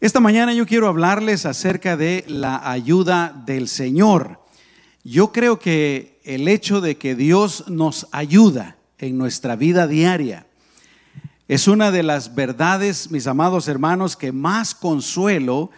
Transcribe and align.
Esta 0.00 0.20
mañana 0.20 0.54
yo 0.54 0.64
quiero 0.64 0.86
hablarles 0.86 1.44
acerca 1.44 1.96
de 1.96 2.24
la 2.28 2.70
ayuda 2.70 3.34
del 3.46 3.66
Señor. 3.66 4.40
Yo 5.02 5.32
creo 5.32 5.58
que 5.58 6.20
el 6.22 6.46
hecho 6.46 6.80
de 6.80 6.96
que 6.96 7.16
Dios 7.16 7.64
nos 7.66 8.06
ayuda 8.12 8.76
en 8.98 9.18
nuestra 9.18 9.56
vida 9.56 9.88
diaria 9.88 10.46
es 11.48 11.66
una 11.66 11.90
de 11.90 12.04
las 12.04 12.36
verdades, 12.36 13.10
mis 13.10 13.26
amados 13.26 13.66
hermanos, 13.66 14.16
que 14.16 14.30
más 14.30 14.72
consuelo 14.72 15.70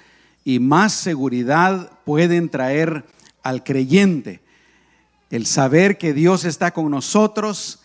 y 0.45 0.59
más 0.59 0.93
seguridad 0.93 1.91
pueden 2.05 2.50
traer 2.50 3.07
al 3.43 3.64
creyente. 3.64 4.43
El 5.30 5.46
saber 5.46 5.96
que 5.96 6.12
Dios 6.12 6.45
está 6.45 6.73
con 6.73 6.91
nosotros, 6.91 7.80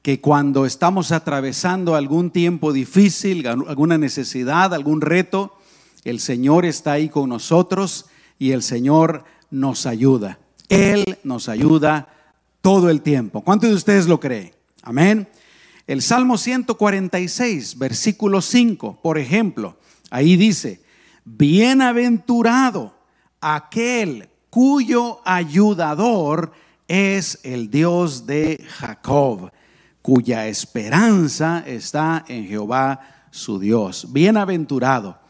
que 0.00 0.20
cuando 0.20 0.64
estamos 0.64 1.10
atravesando 1.10 1.96
algún 1.96 2.30
tiempo 2.30 2.72
difícil, 2.72 3.44
alguna 3.48 3.98
necesidad, 3.98 4.74
algún 4.74 5.00
reto, 5.00 5.58
el 6.04 6.20
Señor 6.20 6.64
está 6.64 6.92
ahí 6.92 7.08
con 7.08 7.28
nosotros 7.28 8.06
y 8.38 8.52
el 8.52 8.62
Señor 8.62 9.24
nos 9.50 9.86
ayuda. 9.86 10.38
Él 10.68 11.18
nos 11.22 11.48
ayuda 11.48 12.08
todo 12.60 12.90
el 12.90 13.02
tiempo. 13.02 13.42
¿Cuántos 13.42 13.70
de 13.70 13.76
ustedes 13.76 14.06
lo 14.06 14.18
creen? 14.18 14.52
Amén. 14.82 15.28
El 15.86 16.02
Salmo 16.02 16.38
146, 16.38 17.78
versículo 17.78 18.40
5, 18.40 19.00
por 19.02 19.18
ejemplo, 19.18 19.76
ahí 20.10 20.36
dice, 20.36 20.80
bienaventurado 21.24 22.94
aquel 23.40 24.28
cuyo 24.48 25.20
ayudador 25.24 26.52
es 26.88 27.40
el 27.42 27.70
Dios 27.70 28.26
de 28.26 28.64
Jacob, 28.68 29.50
cuya 30.00 30.46
esperanza 30.46 31.62
está 31.66 32.24
en 32.28 32.46
Jehová 32.46 33.26
su 33.30 33.58
Dios. 33.58 34.12
Bienaventurado 34.12 35.21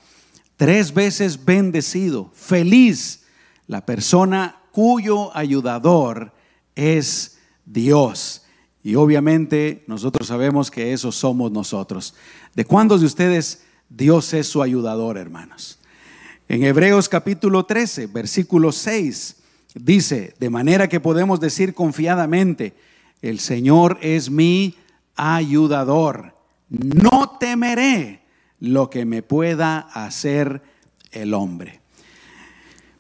tres 0.63 0.95
veces 0.95 1.45
bendecido, 1.45 2.31
feliz 2.35 3.25
la 3.67 3.85
persona 3.85 4.63
cuyo 4.71 5.37
ayudador 5.37 6.33
es 6.77 7.39
Dios. 7.67 8.45
Y 8.85 8.95
obviamente 8.95 9.83
nosotros 9.89 10.29
sabemos 10.29 10.71
que 10.71 10.93
eso 10.93 11.11
somos 11.11 11.51
nosotros. 11.51 12.15
¿De 12.55 12.65
cuántos 12.65 13.01
de 13.01 13.09
ustedes 13.09 13.65
Dios 13.89 14.33
es 14.35 14.47
su 14.47 14.63
ayudador, 14.63 15.19
hermanos? 15.19 15.81
En 16.49 16.63
Hebreos 16.63 17.09
capítulo 17.09 17.67
13, 17.67 18.07
versículo 18.07 18.71
6, 18.71 19.39
dice, 19.75 20.37
de 20.39 20.49
manera 20.49 20.89
que 20.89 21.01
podemos 21.01 21.41
decir 21.41 21.75
confiadamente, 21.75 22.73
el 23.21 23.41
Señor 23.41 23.99
es 24.01 24.31
mi 24.31 24.77
ayudador. 25.17 26.37
No 26.69 27.37
temeré 27.41 28.22
lo 28.63 28.91
que 28.91 29.05
me 29.05 29.25
pueda 29.25 29.81
hacer 29.93 30.63
el 31.11 31.35
hombre. 31.35 31.81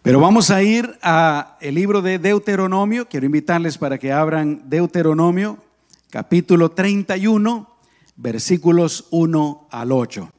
Pero 0.03 0.19
vamos 0.19 0.51
a 0.51 0.61
ir 0.61 0.99
a 1.03 1.57
el 1.61 1.77
libro 1.77 2.03
de 2.03 2.19
Deuteronomio. 2.19 3.09
Quiero 3.09 3.27
invitarles 3.27 3.79
para 3.79 3.97
que 3.97 4.11
abran 4.11 4.69
Deuteronomio, 4.69 5.63
capítulo 6.11 6.73
31, 6.73 7.77
versículos 8.17 9.07
1 9.13 9.69
al 9.71 9.93
8. 9.93 10.31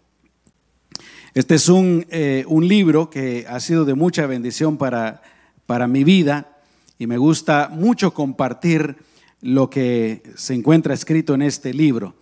Este 1.36 1.56
es 1.56 1.70
un, 1.70 2.06
eh, 2.10 2.44
un, 2.50 2.68
libro 2.68 3.10
que 3.10 3.46
ha 3.48 3.62
sido 3.62 3.86
de 3.86 3.94
mucha 3.94 4.28
bendición 4.28 4.76
para, 4.76 5.22
para 5.66 5.88
mi 5.88 6.04
vida 6.04 6.58
y 7.00 7.08
me 7.08 7.18
gusta 7.18 7.70
mucho 7.72 8.14
compartir 8.14 8.98
lo 9.40 9.70
que 9.70 10.22
se 10.36 10.54
encuentra 10.54 10.94
escrito 10.94 11.34
en 11.34 11.44
este 11.44 11.74
libro. 11.74 12.14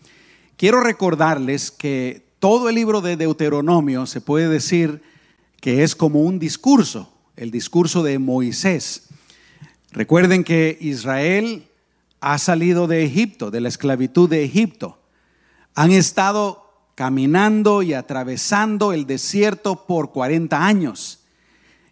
Quiero 0.55 0.81
recordarles 0.81 1.71
que 1.71 2.30
todo 2.41 2.69
el 2.69 2.75
libro 2.75 3.01
de 3.01 3.17
Deuteronomio 3.17 4.07
se 4.07 4.19
puede 4.19 4.49
decir 4.49 5.03
que 5.59 5.83
es 5.83 5.95
como 5.95 6.23
un 6.23 6.39
discurso, 6.39 7.13
el 7.35 7.51
discurso 7.51 8.01
de 8.01 8.17
Moisés. 8.17 9.09
Recuerden 9.91 10.43
que 10.43 10.75
Israel 10.81 11.67
ha 12.19 12.39
salido 12.39 12.87
de 12.87 13.05
Egipto, 13.05 13.51
de 13.51 13.61
la 13.61 13.69
esclavitud 13.69 14.27
de 14.27 14.43
Egipto. 14.43 14.97
Han 15.75 15.91
estado 15.91 16.67
caminando 16.95 17.83
y 17.83 17.93
atravesando 17.93 18.91
el 18.91 19.05
desierto 19.05 19.85
por 19.85 20.11
40 20.11 20.65
años 20.65 21.19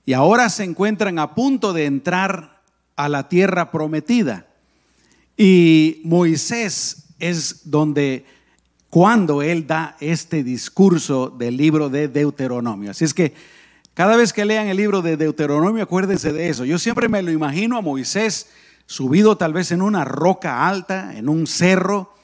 y 0.03 0.13
ahora 0.13 0.49
se 0.49 0.63
encuentran 0.63 1.19
a 1.19 1.35
punto 1.35 1.73
de 1.73 1.85
entrar 1.85 2.63
a 2.95 3.07
la 3.07 3.29
tierra 3.29 3.69
prometida. 3.69 4.47
Y 5.37 6.01
Moisés 6.05 7.03
es 7.19 7.69
donde 7.69 8.25
cuando 8.89 9.41
él 9.41 9.67
da 9.67 9.95
este 9.99 10.43
discurso 10.43 11.29
del 11.29 11.57
libro 11.57 11.89
de 11.89 12.07
Deuteronomio. 12.07 12.91
Así 12.91 13.05
es 13.05 13.13
que 13.13 13.33
cada 13.93 14.15
vez 14.15 14.33
que 14.33 14.45
lean 14.45 14.67
el 14.67 14.77
libro 14.77 15.01
de 15.01 15.17
Deuteronomio, 15.17 15.83
acuérdense 15.83 16.31
de 16.31 16.49
eso. 16.49 16.65
Yo 16.65 16.79
siempre 16.79 17.09
me 17.09 17.21
lo 17.21 17.31
imagino 17.31 17.77
a 17.77 17.81
Moisés 17.81 18.47
subido 18.85 19.37
tal 19.37 19.53
vez 19.53 19.71
en 19.71 19.81
una 19.81 20.05
roca 20.05 20.67
alta, 20.67 21.17
en 21.17 21.29
un 21.29 21.45
cerro, 21.45 22.15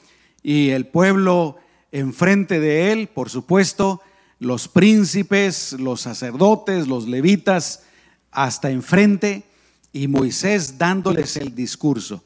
y 0.42 0.70
el 0.70 0.86
pueblo 0.86 1.58
enfrente 1.92 2.60
de 2.60 2.92
él, 2.92 3.08
por 3.08 3.30
supuesto, 3.30 4.00
los 4.38 4.68
príncipes, 4.68 5.74
los 5.74 6.00
sacerdotes, 6.00 6.88
los 6.88 7.06
levitas, 7.06 7.84
hasta 8.32 8.70
enfrente, 8.70 9.44
y 9.92 10.08
Moisés 10.08 10.78
dándoles 10.78 11.36
el 11.36 11.54
discurso. 11.54 12.24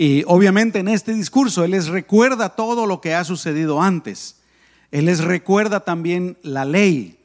Y 0.00 0.22
obviamente 0.28 0.78
en 0.78 0.86
este 0.86 1.12
discurso 1.12 1.64
Él 1.64 1.72
les 1.72 1.88
recuerda 1.88 2.50
todo 2.50 2.86
lo 2.86 3.00
que 3.00 3.14
ha 3.14 3.24
sucedido 3.24 3.82
antes. 3.82 4.36
Él 4.92 5.06
les 5.06 5.24
recuerda 5.24 5.80
también 5.80 6.38
la 6.42 6.64
ley. 6.64 7.18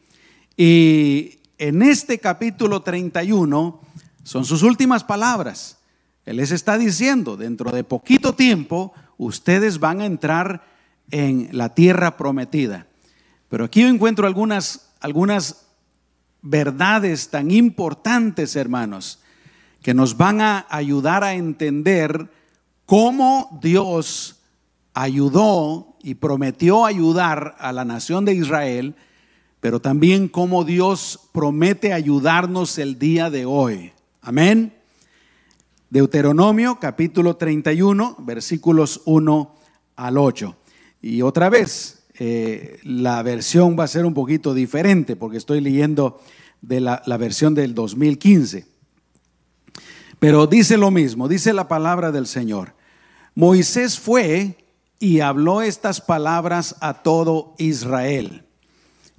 Y 0.58 1.38
en 1.60 1.84
este 1.84 2.18
capítulo 2.18 2.82
31 2.82 3.80
son 4.24 4.44
sus 4.44 4.64
últimas 4.64 5.04
palabras. 5.04 5.78
Él 6.26 6.38
les 6.38 6.50
está 6.50 6.80
diciendo, 6.80 7.38
dentro 7.38 7.70
de 7.70 7.84
poquito 7.84 8.34
tiempo, 8.34 8.92
ustedes 9.20 9.80
van 9.80 10.02
a 10.02 10.08
entrar 10.08 10.66
en 11.12 11.50
la 11.52 11.76
tierra 11.76 12.18
prometida. 12.18 12.88
Pero 13.50 13.66
aquí 13.66 13.82
yo 13.82 13.88
encuentro 13.88 14.26
algunas, 14.26 14.90
algunas 15.00 15.68
verdades 16.42 17.30
tan 17.30 17.52
importantes, 17.52 18.56
hermanos, 18.56 19.20
que 19.84 19.94
nos 19.94 20.18
van 20.18 20.42
a 20.42 20.66
ayudar 20.72 21.24
a 21.24 21.36
entender 21.36 22.30
cómo 22.86 23.60
Dios 23.62 24.42
ayudó 24.94 25.96
y 26.04 26.16
prometió 26.16 26.86
ayudar 26.86 27.56
a 27.60 27.72
la 27.72 27.86
nación 27.86 28.26
de 28.26 28.34
Israel, 28.34 28.96
pero 29.60 29.80
también 29.80 30.28
cómo 30.28 30.64
Dios 30.64 31.30
promete 31.32 31.94
ayudarnos 31.94 32.78
el 32.78 33.00
día 33.00 33.30
de 33.30 33.46
hoy. 33.46 33.92
Amén. 34.22 34.74
Deuteronomio 35.90 36.80
capítulo 36.80 37.38
31, 37.38 38.16
versículos 38.20 39.02
1 39.06 39.56
al 39.96 40.18
8. 40.18 40.56
Y 41.02 41.22
otra 41.22 41.50
vez, 41.50 42.04
eh, 42.16 42.80
la 42.84 43.22
versión 43.24 43.78
va 43.78 43.86
a 43.86 43.88
ser 43.88 44.06
un 44.06 44.14
poquito 44.14 44.54
diferente 44.54 45.16
porque 45.16 45.38
estoy 45.38 45.62
leyendo 45.62 46.20
de 46.62 46.80
la, 46.80 47.02
versión 47.18 47.54
del 47.54 47.76
2015. 47.76 48.66
Pero 50.24 50.48
dice 50.48 50.78
lo 50.78 50.90
mismo, 50.90 51.28
dice 51.28 51.52
la 51.52 51.68
palabra 51.68 52.10
del 52.10 52.28
Señor. 52.28 52.74
Moisés 53.36 54.00
fue 54.00 54.56
y 54.98 55.20
habló 55.20 55.62
estas 55.62 56.00
palabras 56.00 56.78
a 56.80 57.04
todo 57.04 57.56
Israel. 57.58 58.46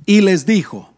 Y 0.07 0.23
les 0.23 0.47
dijo, 0.47 0.95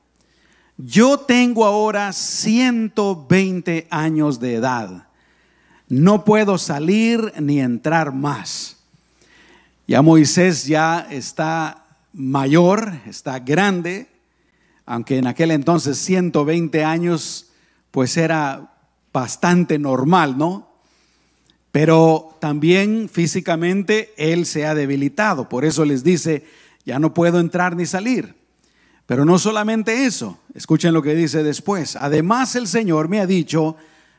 yo 0.77 1.19
tengo 1.19 1.65
ahora 1.65 2.13
120 2.13 3.89
años 3.91 4.39
de 4.39 4.55
edad. 4.55 5.09
No 5.89 6.25
puedo 6.25 6.57
salir 6.57 7.33
ni 7.41 7.59
entrar 7.59 8.13
más. 8.13 8.77
Ya 9.89 10.03
Moisés 10.03 10.67
ya 10.67 11.05
está 11.11 11.85
mayor, 12.13 12.93
está 13.09 13.41
grande, 13.41 14.07
aunque 14.85 15.19
en 15.19 15.27
aquel 15.27 15.51
entonces 15.51 15.99
120 15.99 16.85
años 16.85 17.51
pues 17.91 18.17
era 18.17 18.76
bastante 19.17 19.79
normal, 19.79 20.37
¿no? 20.37 20.69
Pero 21.73 22.37
también 22.39 23.09
físicamente 23.11 24.13
él 24.19 24.45
se 24.45 24.67
ha 24.67 24.75
debilitado, 24.75 25.49
por 25.49 25.65
eso 25.65 25.87
les 25.87 26.05
dice, 26.05 26.45
ya 26.85 26.99
no 26.99 27.15
puedo 27.15 27.41
entrar 27.41 27.77
ni 27.77 27.87
salir. 27.87 28.35
Pero 29.07 29.25
no 29.25 29.39
solamente 29.39 30.05
eso, 30.05 30.39
escuchen 30.55 30.93
lo 30.93 31.01
que 31.01 31.15
dice 31.15 31.43
después. 31.43 31.97
Además 31.97 32.57
el 32.57 32.67
Señor 32.67 33.09
me 33.09 33.21
ha 33.21 33.27
dicho, 33.27 33.77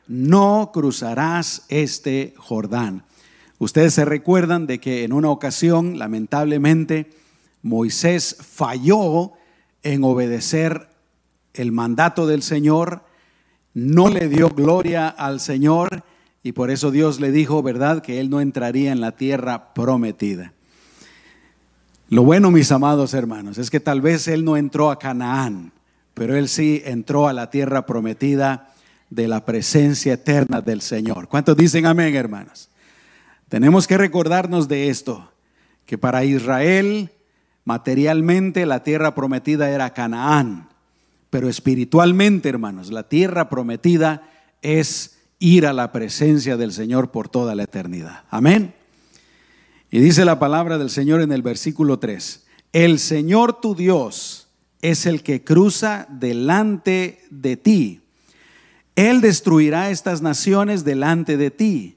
no 0.08 0.72
cruzarás 0.74 1.62
este 1.68 2.34
Jordán. 2.36 3.04
Ustedes 3.60 3.94
se 3.94 4.04
recuerdan 4.04 4.66
de 4.66 4.80
que 4.80 5.04
en 5.04 5.12
una 5.12 5.30
ocasión, 5.30 5.96
lamentablemente, 5.96 7.08
Moisés 7.62 8.36
falló 8.40 9.30
en 9.84 10.02
obedecer 10.02 10.88
el 11.54 11.70
mandato 11.70 12.26
del 12.26 12.42
Señor 12.42 13.06
no 13.74 14.08
le 14.08 14.28
dio 14.28 14.48
gloria 14.48 15.08
al 15.08 15.40
Señor 15.40 16.02
y 16.42 16.52
por 16.52 16.70
eso 16.70 16.90
Dios 16.90 17.20
le 17.20 17.30
dijo, 17.30 17.62
¿verdad?, 17.62 18.02
que 18.02 18.20
él 18.20 18.30
no 18.30 18.40
entraría 18.40 18.92
en 18.92 19.00
la 19.00 19.12
tierra 19.12 19.74
prometida. 19.74 20.52
Lo 22.08 22.22
bueno, 22.22 22.50
mis 22.50 22.72
amados 22.72 23.12
hermanos, 23.12 23.58
es 23.58 23.70
que 23.70 23.80
tal 23.80 24.00
vez 24.00 24.28
él 24.28 24.44
no 24.44 24.56
entró 24.56 24.90
a 24.90 24.98
Canaán, 24.98 25.72
pero 26.14 26.36
él 26.36 26.48
sí 26.48 26.82
entró 26.86 27.28
a 27.28 27.32
la 27.32 27.50
tierra 27.50 27.84
prometida 27.84 28.72
de 29.10 29.28
la 29.28 29.44
presencia 29.44 30.14
eterna 30.14 30.60
del 30.60 30.80
Señor. 30.80 31.28
¿Cuántos 31.28 31.56
dicen 31.56 31.86
amén, 31.86 32.14
hermanos? 32.14 32.70
Tenemos 33.48 33.86
que 33.86 33.98
recordarnos 33.98 34.68
de 34.68 34.88
esto, 34.88 35.30
que 35.86 35.98
para 35.98 36.24
Israel 36.24 37.10
materialmente 37.64 38.64
la 38.64 38.82
tierra 38.82 39.14
prometida 39.14 39.70
era 39.70 39.92
Canaán, 39.92 40.68
pero 41.30 41.48
espiritualmente, 41.48 42.48
hermanos, 42.48 42.90
la 42.90 43.08
tierra 43.08 43.48
prometida 43.48 44.28
es 44.62 45.18
ir 45.38 45.66
a 45.66 45.72
la 45.72 45.92
presencia 45.92 46.56
del 46.56 46.72
Señor 46.72 47.10
por 47.10 47.28
toda 47.28 47.54
la 47.54 47.64
eternidad. 47.64 48.24
Amén. 48.30 48.74
Y 49.90 50.00
dice 50.00 50.24
la 50.24 50.38
palabra 50.38 50.78
del 50.78 50.90
Señor 50.90 51.20
en 51.20 51.32
el 51.32 51.42
versículo 51.42 51.98
3, 51.98 52.44
el 52.72 52.98
Señor 52.98 53.60
tu 53.60 53.74
Dios 53.74 54.48
es 54.82 55.06
el 55.06 55.22
que 55.22 55.44
cruza 55.44 56.06
delante 56.10 57.22
de 57.30 57.56
ti. 57.56 58.00
Él 58.96 59.20
destruirá 59.20 59.90
estas 59.90 60.22
naciones 60.22 60.84
delante 60.84 61.36
de 61.36 61.50
ti 61.50 61.96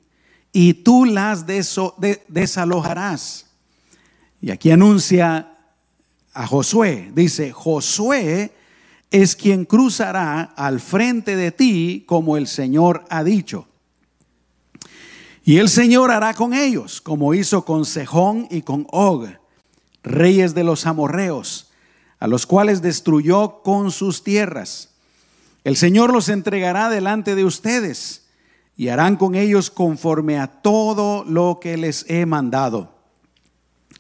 y 0.54 0.75
tú 0.75 1.06
las 1.06 1.45
desalojarás. 1.48 3.48
Y 4.42 4.51
aquí 4.51 4.72
anuncia 4.72 5.57
a 6.34 6.48
Josué, 6.48 7.12
dice, 7.13 7.51
Josué 7.51 8.51
es 9.12 9.36
quien 9.36 9.66
cruzará 9.66 10.42
al 10.42 10.80
frente 10.80 11.36
de 11.36 11.52
ti 11.52 12.06
como 12.08 12.38
el 12.38 12.48
Señor 12.48 13.06
ha 13.10 13.24
dicho. 13.24 13.68
Y 15.44 15.58
el 15.58 15.69
Señor 15.69 16.12
hará 16.12 16.34
con 16.34 16.54
ellos, 16.54 17.02
como 17.02 17.34
hizo 17.34 17.66
con 17.66 17.84
Sejón 17.86 18.48
y 18.50 18.62
con 18.62 18.88
Og, 18.92 19.28
reyes 20.02 20.54
de 20.54 20.63
los 20.63 20.86
amorreos, 20.86 21.72
a 22.19 22.28
los 22.28 22.46
cuales 22.46 22.81
destruyó 22.81 23.62
con 23.63 23.92
sus 23.92 24.24
tierras. 24.24 24.92
El 25.63 25.75
Señor 25.75 26.13
los 26.13 26.30
entregará 26.30 26.90
delante 26.90 27.36
de 27.36 27.44
ustedes 27.44 28.28
y 28.78 28.88
harán 28.88 29.18
con 29.18 29.36
ellos 29.36 29.69
conforme 29.69 30.40
a 30.40 30.48
todo 30.48 31.25
lo 31.25 31.60
que 31.60 31.75
les 31.75 32.06
he 32.10 32.25
mandado. 32.25 32.96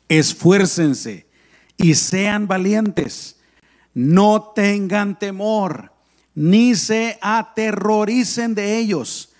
Esfuércense 0.07 1.27
y 1.77 1.95
sean 1.95 2.47
valientes. 2.47 3.40
No 3.93 4.51
tengan 4.55 5.17
temor, 5.19 5.91
ni 6.35 6.75
se 6.75 7.17
aterroricen 7.21 8.55
de 8.55 8.77
ellos 8.77 9.31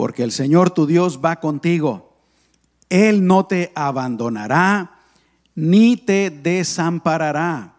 porque 0.00 0.22
el 0.22 0.32
Señor 0.32 0.70
tu 0.70 0.86
Dios 0.86 1.20
va 1.22 1.40
contigo. 1.40 2.16
Él 2.88 3.26
no 3.26 3.44
te 3.44 3.70
abandonará 3.74 4.98
ni 5.54 5.98
te 5.98 6.30
desamparará. 6.30 7.74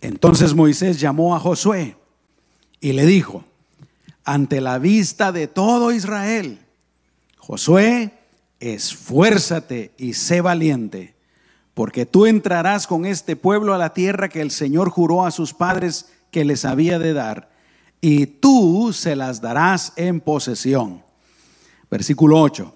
Entonces 0.00 0.54
Moisés 0.54 0.98
llamó 0.98 1.36
a 1.36 1.38
Josué 1.38 1.98
y 2.80 2.94
le 2.94 3.04
dijo, 3.04 3.44
ante 4.24 4.62
la 4.62 4.78
vista 4.78 5.32
de 5.32 5.48
todo 5.48 5.92
Israel, 5.92 6.60
Josué, 7.36 8.18
esfuérzate 8.58 9.92
y 9.98 10.14
sé 10.14 10.40
valiente, 10.40 11.14
porque 11.76 12.06
tú 12.06 12.24
entrarás 12.24 12.86
con 12.86 13.04
este 13.04 13.36
pueblo 13.36 13.74
a 13.74 13.78
la 13.78 13.92
tierra 13.92 14.30
que 14.30 14.40
el 14.40 14.50
Señor 14.50 14.88
juró 14.88 15.26
a 15.26 15.30
sus 15.30 15.52
padres 15.52 16.10
que 16.30 16.42
les 16.42 16.64
había 16.64 16.98
de 16.98 17.12
dar 17.12 17.50
y 18.00 18.24
tú 18.24 18.94
se 18.94 19.14
las 19.14 19.42
darás 19.42 19.92
en 19.96 20.22
posesión. 20.22 21.02
Versículo 21.90 22.40
8. 22.40 22.74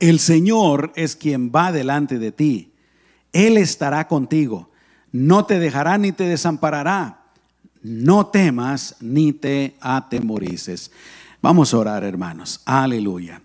El 0.00 0.18
Señor 0.18 0.92
es 0.96 1.14
quien 1.14 1.52
va 1.54 1.70
delante 1.70 2.18
de 2.18 2.32
ti. 2.32 2.72
Él 3.32 3.56
estará 3.58 4.08
contigo. 4.08 4.70
No 5.12 5.46
te 5.46 5.60
dejará 5.60 5.96
ni 5.96 6.10
te 6.10 6.24
desamparará. 6.24 7.26
No 7.80 8.26
temas 8.26 8.96
ni 8.98 9.32
te 9.32 9.76
atemorices. 9.80 10.90
Vamos 11.40 11.72
a 11.72 11.78
orar, 11.78 12.02
hermanos. 12.02 12.60
Aleluya. 12.64 13.40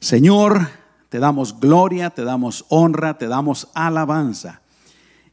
Señor, 0.00 0.70
te 1.14 1.20
damos 1.20 1.60
gloria, 1.60 2.10
te 2.10 2.24
damos 2.24 2.64
honra, 2.70 3.16
te 3.18 3.28
damos 3.28 3.68
alabanza. 3.72 4.62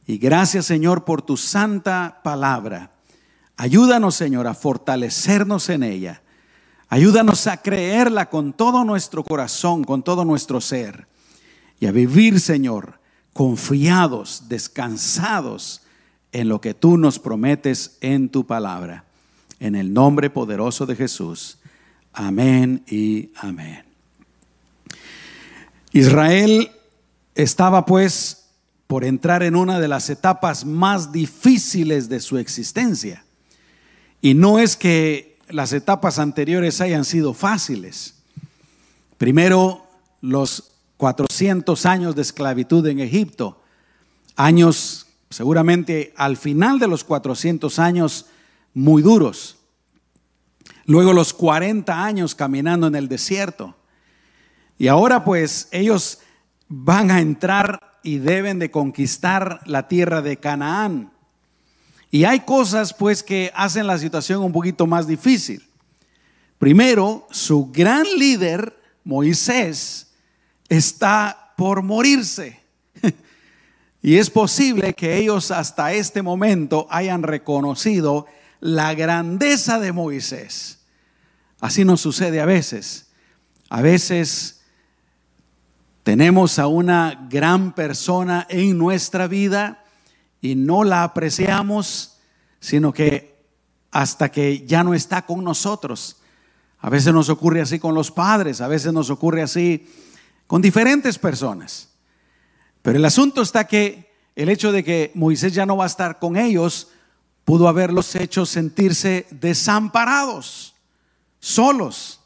Y 0.06 0.18
gracias, 0.18 0.66
Señor, 0.66 1.04
por 1.04 1.22
tu 1.22 1.36
santa 1.36 2.20
palabra 2.22 2.92
Ayúdanos, 3.56 4.14
Señor, 4.14 4.46
a 4.46 4.54
fortalecernos 4.54 5.68
en 5.68 5.82
ella. 5.82 6.22
Ayúdanos 6.88 7.46
a 7.46 7.58
creerla 7.58 8.28
con 8.28 8.52
todo 8.52 8.84
nuestro 8.84 9.22
corazón, 9.22 9.84
con 9.84 10.02
todo 10.02 10.24
nuestro 10.24 10.60
ser. 10.60 11.06
Y 11.78 11.86
a 11.86 11.92
vivir, 11.92 12.40
Señor, 12.40 12.98
confiados, 13.32 14.48
descansados 14.48 15.82
en 16.32 16.48
lo 16.48 16.60
que 16.60 16.74
tú 16.74 16.96
nos 16.96 17.18
prometes 17.18 17.98
en 18.00 18.30
tu 18.30 18.46
palabra. 18.46 19.04
En 19.60 19.74
el 19.74 19.92
nombre 19.92 20.28
poderoso 20.28 20.86
de 20.86 20.96
Jesús. 20.96 21.58
Amén 22.12 22.82
y 22.88 23.30
amén. 23.36 23.91
Israel 25.92 26.70
estaba 27.34 27.84
pues 27.86 28.46
por 28.86 29.04
entrar 29.04 29.42
en 29.42 29.56
una 29.56 29.80
de 29.80 29.88
las 29.88 30.10
etapas 30.10 30.64
más 30.64 31.12
difíciles 31.12 32.08
de 32.08 32.20
su 32.20 32.38
existencia. 32.38 33.24
Y 34.20 34.34
no 34.34 34.58
es 34.58 34.76
que 34.76 35.38
las 35.48 35.72
etapas 35.72 36.18
anteriores 36.18 36.80
hayan 36.80 37.04
sido 37.04 37.34
fáciles. 37.34 38.14
Primero, 39.18 39.86
los 40.20 40.72
400 40.96 41.86
años 41.86 42.14
de 42.14 42.22
esclavitud 42.22 42.86
en 42.86 43.00
Egipto, 43.00 43.62
años 44.36 45.06
seguramente 45.30 46.12
al 46.16 46.36
final 46.36 46.78
de 46.78 46.88
los 46.88 47.04
400 47.04 47.78
años 47.78 48.26
muy 48.74 49.02
duros. 49.02 49.56
Luego 50.86 51.12
los 51.12 51.32
40 51.32 52.04
años 52.04 52.34
caminando 52.34 52.86
en 52.86 52.94
el 52.94 53.08
desierto. 53.08 53.74
Y 54.82 54.88
ahora 54.88 55.22
pues 55.22 55.68
ellos 55.70 56.18
van 56.66 57.12
a 57.12 57.20
entrar 57.20 58.00
y 58.02 58.18
deben 58.18 58.58
de 58.58 58.72
conquistar 58.72 59.60
la 59.64 59.86
tierra 59.86 60.22
de 60.22 60.38
Canaán. 60.38 61.12
Y 62.10 62.24
hay 62.24 62.40
cosas 62.40 62.92
pues 62.92 63.22
que 63.22 63.52
hacen 63.54 63.86
la 63.86 63.96
situación 63.96 64.42
un 64.42 64.50
poquito 64.50 64.88
más 64.88 65.06
difícil. 65.06 65.64
Primero, 66.58 67.28
su 67.30 67.70
gran 67.70 68.04
líder, 68.18 68.76
Moisés, 69.04 70.08
está 70.68 71.52
por 71.56 71.82
morirse. 71.82 72.60
Y 74.02 74.16
es 74.16 74.30
posible 74.30 74.94
que 74.94 75.16
ellos 75.16 75.52
hasta 75.52 75.92
este 75.92 76.22
momento 76.22 76.88
hayan 76.90 77.22
reconocido 77.22 78.26
la 78.58 78.94
grandeza 78.94 79.78
de 79.78 79.92
Moisés. 79.92 80.80
Así 81.60 81.84
nos 81.84 82.00
sucede 82.00 82.40
a 82.40 82.46
veces. 82.46 83.06
A 83.68 83.80
veces 83.80 84.61
tenemos 86.02 86.58
a 86.58 86.66
una 86.66 87.26
gran 87.30 87.72
persona 87.74 88.46
en 88.48 88.76
nuestra 88.76 89.28
vida 89.28 89.84
y 90.40 90.56
no 90.56 90.82
la 90.82 91.04
apreciamos, 91.04 92.18
sino 92.58 92.92
que 92.92 93.36
hasta 93.92 94.30
que 94.30 94.66
ya 94.66 94.82
no 94.82 94.94
está 94.94 95.22
con 95.24 95.44
nosotros. 95.44 96.16
A 96.80 96.90
veces 96.90 97.14
nos 97.14 97.28
ocurre 97.28 97.60
así 97.60 97.78
con 97.78 97.94
los 97.94 98.10
padres, 98.10 98.60
a 98.60 98.66
veces 98.66 98.92
nos 98.92 99.10
ocurre 99.10 99.42
así 99.42 99.86
con 100.48 100.60
diferentes 100.60 101.18
personas. 101.18 101.90
Pero 102.82 102.98
el 102.98 103.04
asunto 103.04 103.42
está 103.42 103.68
que 103.68 104.12
el 104.34 104.48
hecho 104.48 104.72
de 104.72 104.82
que 104.82 105.12
Moisés 105.14 105.54
ya 105.54 105.66
no 105.66 105.76
va 105.76 105.84
a 105.84 105.88
estar 105.88 106.18
con 106.18 106.36
ellos 106.36 106.88
pudo 107.44 107.68
haberlos 107.68 108.16
hecho 108.16 108.46
sentirse 108.46 109.26
desamparados, 109.30 110.74
solos. 111.38 112.21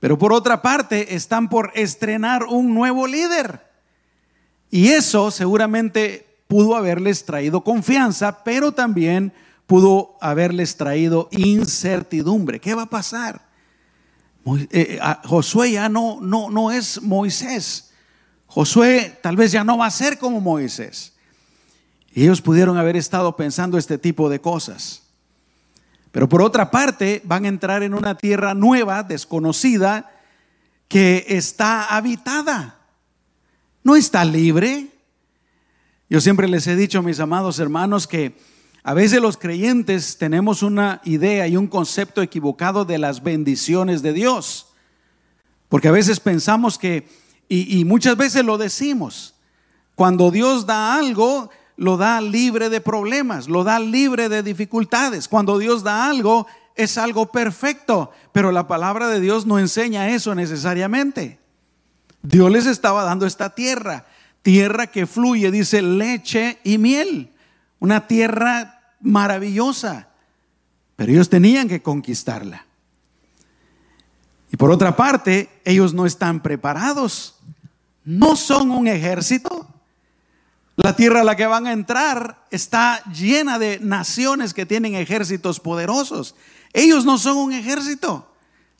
Pero 0.00 0.18
por 0.18 0.32
otra 0.32 0.62
parte, 0.62 1.14
están 1.14 1.48
por 1.48 1.72
estrenar 1.74 2.44
un 2.44 2.74
nuevo 2.74 3.06
líder. 3.06 3.66
Y 4.70 4.88
eso 4.88 5.30
seguramente 5.30 6.26
pudo 6.46 6.76
haberles 6.76 7.24
traído 7.24 7.62
confianza, 7.62 8.44
pero 8.44 8.72
también 8.72 9.32
pudo 9.66 10.16
haberles 10.20 10.76
traído 10.76 11.28
incertidumbre. 11.30 12.60
¿Qué 12.60 12.74
va 12.74 12.82
a 12.82 12.90
pasar? 12.90 13.48
Eh, 14.46 14.66
eh, 14.70 15.00
Josué 15.24 15.72
ya 15.72 15.88
no, 15.88 16.20
no, 16.20 16.48
no 16.48 16.70
es 16.70 17.02
Moisés. 17.02 17.92
Josué 18.46 19.18
tal 19.22 19.36
vez 19.36 19.52
ya 19.52 19.64
no 19.64 19.78
va 19.78 19.86
a 19.86 19.90
ser 19.90 20.18
como 20.18 20.40
Moisés. 20.40 21.12
Y 22.14 22.22
ellos 22.22 22.40
pudieron 22.40 22.78
haber 22.78 22.96
estado 22.96 23.36
pensando 23.36 23.76
este 23.76 23.98
tipo 23.98 24.30
de 24.30 24.40
cosas. 24.40 25.02
Pero 26.18 26.28
por 26.28 26.42
otra 26.42 26.68
parte, 26.72 27.22
van 27.24 27.44
a 27.44 27.48
entrar 27.48 27.84
en 27.84 27.94
una 27.94 28.16
tierra 28.16 28.52
nueva, 28.52 29.04
desconocida, 29.04 30.10
que 30.88 31.24
está 31.28 31.94
habitada. 31.94 32.80
No 33.84 33.94
está 33.94 34.24
libre, 34.24 34.88
yo 36.10 36.20
siempre 36.20 36.48
les 36.48 36.66
he 36.66 36.74
dicho, 36.74 37.04
mis 37.04 37.20
amados 37.20 37.60
hermanos, 37.60 38.08
que 38.08 38.36
a 38.82 38.94
veces 38.94 39.22
los 39.22 39.36
creyentes 39.36 40.18
tenemos 40.18 40.64
una 40.64 41.00
idea 41.04 41.46
y 41.46 41.56
un 41.56 41.68
concepto 41.68 42.20
equivocado 42.20 42.84
de 42.84 42.98
las 42.98 43.22
bendiciones 43.22 44.02
de 44.02 44.12
Dios. 44.12 44.72
Porque 45.68 45.86
a 45.86 45.92
veces 45.92 46.18
pensamos 46.18 46.78
que, 46.78 47.06
y, 47.48 47.84
muchas 47.84 48.16
veces 48.16 48.44
lo 48.44 48.58
decimos, 48.58 49.36
cuando 49.94 50.32
Dios 50.32 50.66
da 50.66 50.96
algo, 50.96 51.50
lo 51.78 51.96
da 51.96 52.20
libre 52.20 52.70
de 52.70 52.80
problemas, 52.80 53.48
lo 53.48 53.62
da 53.62 53.78
libre 53.78 54.28
de 54.28 54.42
dificultades. 54.42 55.28
Cuando 55.28 55.58
Dios 55.58 55.84
da 55.84 56.10
algo, 56.10 56.46
es 56.74 56.98
algo 56.98 57.30
perfecto, 57.30 58.10
pero 58.32 58.50
la 58.50 58.66
palabra 58.66 59.06
de 59.06 59.20
Dios 59.20 59.46
no 59.46 59.60
enseña 59.60 60.10
eso 60.10 60.34
necesariamente. 60.34 61.38
Dios 62.20 62.50
les 62.50 62.66
estaba 62.66 63.04
dando 63.04 63.26
esta 63.26 63.54
tierra, 63.54 64.06
tierra 64.42 64.88
que 64.88 65.06
fluye, 65.06 65.52
dice, 65.52 65.80
leche 65.80 66.58
y 66.64 66.78
miel, 66.78 67.32
una 67.78 68.08
tierra 68.08 68.96
maravillosa, 69.00 70.08
pero 70.96 71.12
ellos 71.12 71.30
tenían 71.30 71.68
que 71.68 71.80
conquistarla. 71.80 72.66
Y 74.50 74.56
por 74.56 74.72
otra 74.72 74.96
parte, 74.96 75.48
ellos 75.64 75.94
no 75.94 76.06
están 76.06 76.40
preparados, 76.40 77.36
no 78.04 78.34
son 78.34 78.72
un 78.72 78.88
ejército. 78.88 79.77
La 80.78 80.94
tierra 80.94 81.22
a 81.22 81.24
la 81.24 81.34
que 81.34 81.44
van 81.44 81.66
a 81.66 81.72
entrar 81.72 82.46
está 82.52 83.02
llena 83.12 83.58
de 83.58 83.80
naciones 83.80 84.54
que 84.54 84.64
tienen 84.64 84.94
ejércitos 84.94 85.58
poderosos. 85.58 86.36
Ellos 86.72 87.04
no 87.04 87.18
son 87.18 87.36
un 87.36 87.52
ejército. 87.52 88.32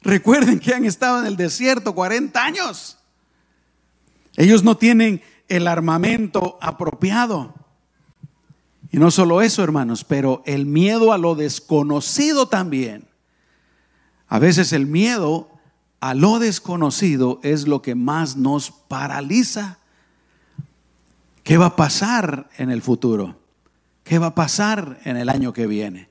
Recuerden 0.03 0.61
que 0.61 0.73
han 0.73 0.85
estado 0.85 1.19
en 1.19 1.27
el 1.27 1.37
desierto 1.37 1.97
40 1.97 2.41
años. 2.41 2.99
Ellos 4.37 4.63
no 4.63 4.77
tienen 4.77 5.23
el 5.49 5.67
armamento 5.67 6.57
apropiado. 6.61 7.53
Y 8.93 8.99
no 8.99 9.11
solo 9.11 9.43
eso, 9.43 9.65
hermanos, 9.65 10.05
pero 10.05 10.45
el 10.47 10.67
miedo 10.67 11.13
a 11.13 11.19
lo 11.19 11.35
desconocido 11.35 12.47
también. 12.47 13.09
A 14.29 14.39
veces 14.39 14.73
el 14.73 14.87
miedo 14.87 15.51
a 15.99 16.15
lo 16.15 16.39
desconocido 16.39 17.41
es 17.43 17.67
lo 17.67 17.83
que 17.83 17.97
más 17.97 18.37
nos 18.37 18.71
paraliza. 18.71 19.79
¿Qué 21.49 21.57
va 21.57 21.65
a 21.65 21.77
pasar 21.77 22.51
en 22.59 22.71
el 22.71 22.83
futuro? 22.83 23.41
¿Qué 24.05 24.19
va 24.19 24.27
a 24.27 24.35
pasar 24.35 25.01
en 25.05 25.17
el 25.17 25.31
año 25.31 25.55
que 25.55 25.67
viene? 25.67 26.11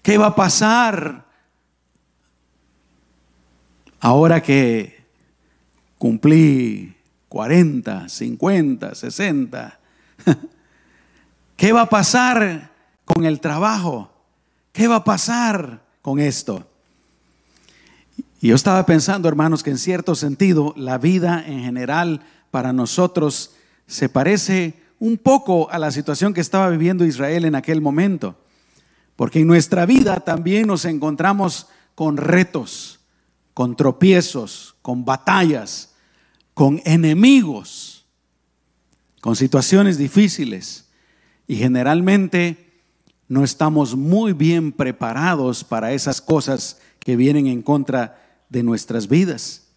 ¿Qué 0.00 0.16
va 0.16 0.26
a 0.26 0.36
pasar 0.36 1.26
ahora 3.98 4.40
que 4.40 5.04
cumplí 5.98 6.94
40, 7.28 8.08
50, 8.08 8.94
60? 8.94 9.80
¿Qué 11.56 11.72
va 11.72 11.80
a 11.80 11.88
pasar 11.88 12.70
con 13.04 13.24
el 13.24 13.40
trabajo? 13.40 14.12
¿Qué 14.70 14.86
va 14.86 14.94
a 14.94 15.04
pasar 15.04 15.82
con 16.00 16.20
esto? 16.20 16.64
Y 18.40 18.46
yo 18.46 18.54
estaba 18.54 18.86
pensando, 18.86 19.28
hermanos, 19.28 19.64
que 19.64 19.70
en 19.70 19.78
cierto 19.78 20.14
sentido 20.14 20.74
la 20.76 20.96
vida 20.96 21.42
en 21.44 21.64
general 21.64 22.20
para 22.52 22.72
nosotros 22.72 23.56
se 23.88 24.08
parece 24.08 24.74
un 25.00 25.16
poco 25.16 25.68
a 25.70 25.78
la 25.78 25.90
situación 25.90 26.34
que 26.34 26.42
estaba 26.42 26.68
viviendo 26.68 27.04
Israel 27.04 27.46
en 27.46 27.54
aquel 27.54 27.80
momento. 27.80 28.36
Porque 29.16 29.40
en 29.40 29.48
nuestra 29.48 29.86
vida 29.86 30.20
también 30.20 30.68
nos 30.68 30.84
encontramos 30.84 31.66
con 31.94 32.18
retos, 32.18 33.00
con 33.54 33.74
tropiezos, 33.74 34.76
con 34.82 35.04
batallas, 35.04 35.94
con 36.54 36.80
enemigos, 36.84 38.04
con 39.20 39.34
situaciones 39.34 39.96
difíciles. 39.96 40.90
Y 41.46 41.56
generalmente 41.56 42.72
no 43.26 43.42
estamos 43.42 43.96
muy 43.96 44.34
bien 44.34 44.70
preparados 44.70 45.64
para 45.64 45.92
esas 45.92 46.20
cosas 46.20 46.78
que 47.00 47.16
vienen 47.16 47.46
en 47.46 47.62
contra 47.62 48.42
de 48.50 48.62
nuestras 48.62 49.08
vidas. 49.08 49.68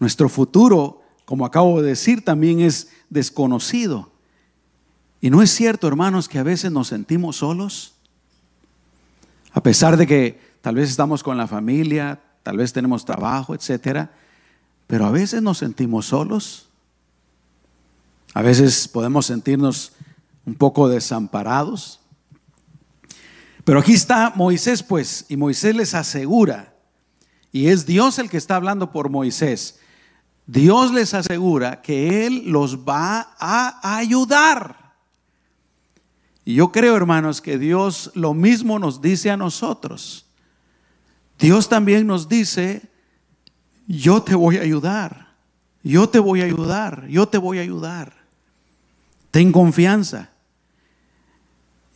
Nuestro 0.00 0.28
futuro 0.28 1.02
como 1.24 1.46
acabo 1.46 1.80
de 1.80 1.88
decir, 1.88 2.24
también 2.24 2.60
es 2.60 2.88
desconocido. 3.12 4.10
Y 5.20 5.30
no 5.30 5.42
es 5.42 5.50
cierto, 5.50 5.86
hermanos, 5.86 6.28
que 6.28 6.38
a 6.38 6.42
veces 6.42 6.72
nos 6.72 6.88
sentimos 6.88 7.36
solos. 7.36 7.94
A 9.52 9.62
pesar 9.62 9.96
de 9.96 10.06
que 10.06 10.40
tal 10.62 10.76
vez 10.76 10.90
estamos 10.90 11.22
con 11.22 11.36
la 11.36 11.46
familia, 11.46 12.20
tal 12.42 12.56
vez 12.56 12.72
tenemos 12.72 13.04
trabajo, 13.04 13.54
etcétera, 13.54 14.12
pero 14.86 15.06
a 15.06 15.10
veces 15.10 15.42
nos 15.42 15.58
sentimos 15.58 16.06
solos. 16.06 16.68
A 18.34 18.42
veces 18.42 18.88
podemos 18.88 19.26
sentirnos 19.26 19.92
un 20.44 20.54
poco 20.54 20.88
desamparados. 20.88 22.00
Pero 23.64 23.78
aquí 23.78 23.92
está 23.92 24.32
Moisés, 24.34 24.82
pues, 24.82 25.26
y 25.28 25.36
Moisés 25.36 25.76
les 25.76 25.94
asegura, 25.94 26.74
y 27.52 27.68
es 27.68 27.86
Dios 27.86 28.18
el 28.18 28.28
que 28.28 28.38
está 28.38 28.56
hablando 28.56 28.90
por 28.90 29.08
Moisés, 29.08 29.78
Dios 30.46 30.92
les 30.92 31.14
asegura 31.14 31.82
que 31.82 32.26
Él 32.26 32.44
los 32.46 32.78
va 32.78 33.34
a 33.38 33.96
ayudar. 33.96 34.82
Y 36.44 36.54
yo 36.54 36.72
creo, 36.72 36.96
hermanos, 36.96 37.40
que 37.40 37.58
Dios 37.58 38.10
lo 38.14 38.34
mismo 38.34 38.78
nos 38.78 39.00
dice 39.00 39.30
a 39.30 39.36
nosotros. 39.36 40.26
Dios 41.38 41.68
también 41.68 42.06
nos 42.06 42.28
dice, 42.28 42.82
yo 43.86 44.22
te 44.22 44.34
voy 44.34 44.56
a 44.58 44.62
ayudar, 44.62 45.34
yo 45.82 46.08
te 46.08 46.18
voy 46.18 46.40
a 46.40 46.44
ayudar, 46.44 47.06
yo 47.08 47.28
te 47.28 47.38
voy 47.38 47.58
a 47.58 47.62
ayudar. 47.62 48.12
Ten 49.30 49.52
confianza. 49.52 50.30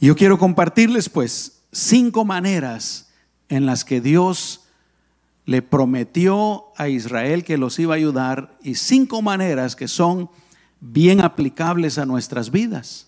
Yo 0.01 0.15
quiero 0.17 0.39
compartirles 0.39 1.09
pues 1.09 1.63
cinco 1.73 2.25
maneras 2.25 3.11
en 3.49 3.67
las 3.67 3.85
que 3.85 4.01
Dios 4.01 4.66
le 5.47 5.63
prometió 5.63 6.65
a 6.77 6.89
Israel 6.89 7.45
que 7.45 7.57
los 7.57 7.79
iba 7.79 7.95
a 7.95 7.97
ayudar 7.97 8.59
y 8.63 8.75
cinco 8.75 9.23
maneras 9.23 9.77
que 9.77 9.89
son 9.89 10.29
bien 10.81 11.21
aplicables 11.21 11.99
a 11.99 12.05
nuestras 12.05 12.51
vidas. 12.51 13.07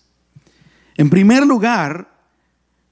En 0.95 1.09
primer 1.09 1.45
lugar, 1.45 2.17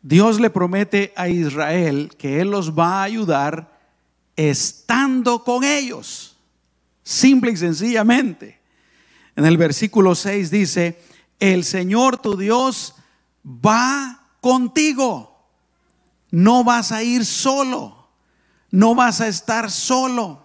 Dios 0.01 0.39
le 0.39 0.49
promete 0.49 1.13
a 1.15 1.29
Israel 1.29 2.11
que 2.17 2.41
Él 2.41 2.51
los 2.51 2.77
va 2.77 2.99
a 2.99 3.03
ayudar 3.03 3.79
estando 4.35 5.43
con 5.43 5.63
ellos, 5.63 6.37
simple 7.03 7.51
y 7.51 7.57
sencillamente. 7.57 8.59
En 9.35 9.45
el 9.45 9.57
versículo 9.57 10.13
6 10.13 10.51
dice, 10.51 11.01
el 11.39 11.63
Señor 11.63 12.17
tu 12.17 12.35
Dios 12.35 12.95
va 13.45 14.27
contigo, 14.41 15.47
no 16.31 16.65
vas 16.65 16.91
a 16.91 17.01
ir 17.01 17.25
solo. 17.25 17.96
No 18.71 18.95
vas 18.95 19.21
a 19.21 19.27
estar 19.27 19.71
solo. 19.71 20.43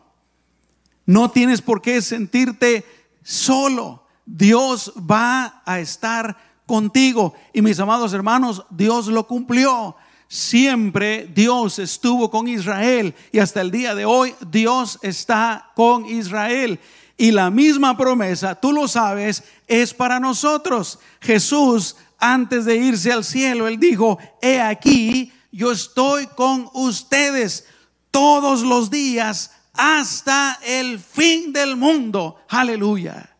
No 1.06 1.30
tienes 1.30 1.60
por 1.60 1.82
qué 1.82 2.00
sentirte 2.00 2.84
solo. 3.22 4.06
Dios 4.24 4.92
va 4.98 5.62
a 5.64 5.80
estar 5.80 6.36
contigo. 6.66 7.34
Y 7.52 7.62
mis 7.62 7.78
amados 7.80 8.12
hermanos, 8.12 8.64
Dios 8.70 9.08
lo 9.08 9.26
cumplió. 9.26 9.96
Siempre 10.28 11.28
Dios 11.34 11.78
estuvo 11.78 12.30
con 12.30 12.48
Israel 12.48 13.14
y 13.32 13.38
hasta 13.38 13.60
el 13.60 13.70
día 13.70 13.94
de 13.94 14.06
hoy 14.06 14.34
Dios 14.50 14.98
está 15.02 15.70
con 15.74 16.06
Israel. 16.06 16.80
Y 17.18 17.32
la 17.32 17.50
misma 17.50 17.98
promesa, 17.98 18.54
tú 18.54 18.72
lo 18.72 18.88
sabes, 18.88 19.44
es 19.66 19.92
para 19.92 20.18
nosotros. 20.18 20.98
Jesús, 21.20 21.96
antes 22.18 22.64
de 22.64 22.76
irse 22.76 23.12
al 23.12 23.24
cielo, 23.24 23.68
él 23.68 23.78
dijo, 23.78 24.18
he 24.40 24.60
aquí, 24.60 25.32
yo 25.50 25.70
estoy 25.70 26.26
con 26.28 26.70
ustedes 26.72 27.66
todos 28.12 28.62
los 28.62 28.90
días 28.90 29.50
hasta 29.72 30.60
el 30.64 31.00
fin 31.00 31.52
del 31.52 31.74
mundo. 31.74 32.36
Aleluya. 32.48 33.30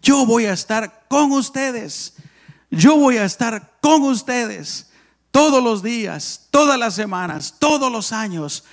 Yo 0.00 0.24
voy 0.24 0.46
a 0.46 0.54
estar 0.54 1.04
con 1.08 1.32
ustedes. 1.32 2.14
Yo 2.70 2.96
voy 2.96 3.18
a 3.18 3.24
estar 3.24 3.72
con 3.82 4.02
ustedes 4.02 4.90
todos 5.30 5.62
los 5.62 5.82
días, 5.82 6.48
todas 6.50 6.78
las 6.78 6.94
semanas, 6.94 7.56
todos 7.58 7.92
los 7.92 8.12
años, 8.12 8.64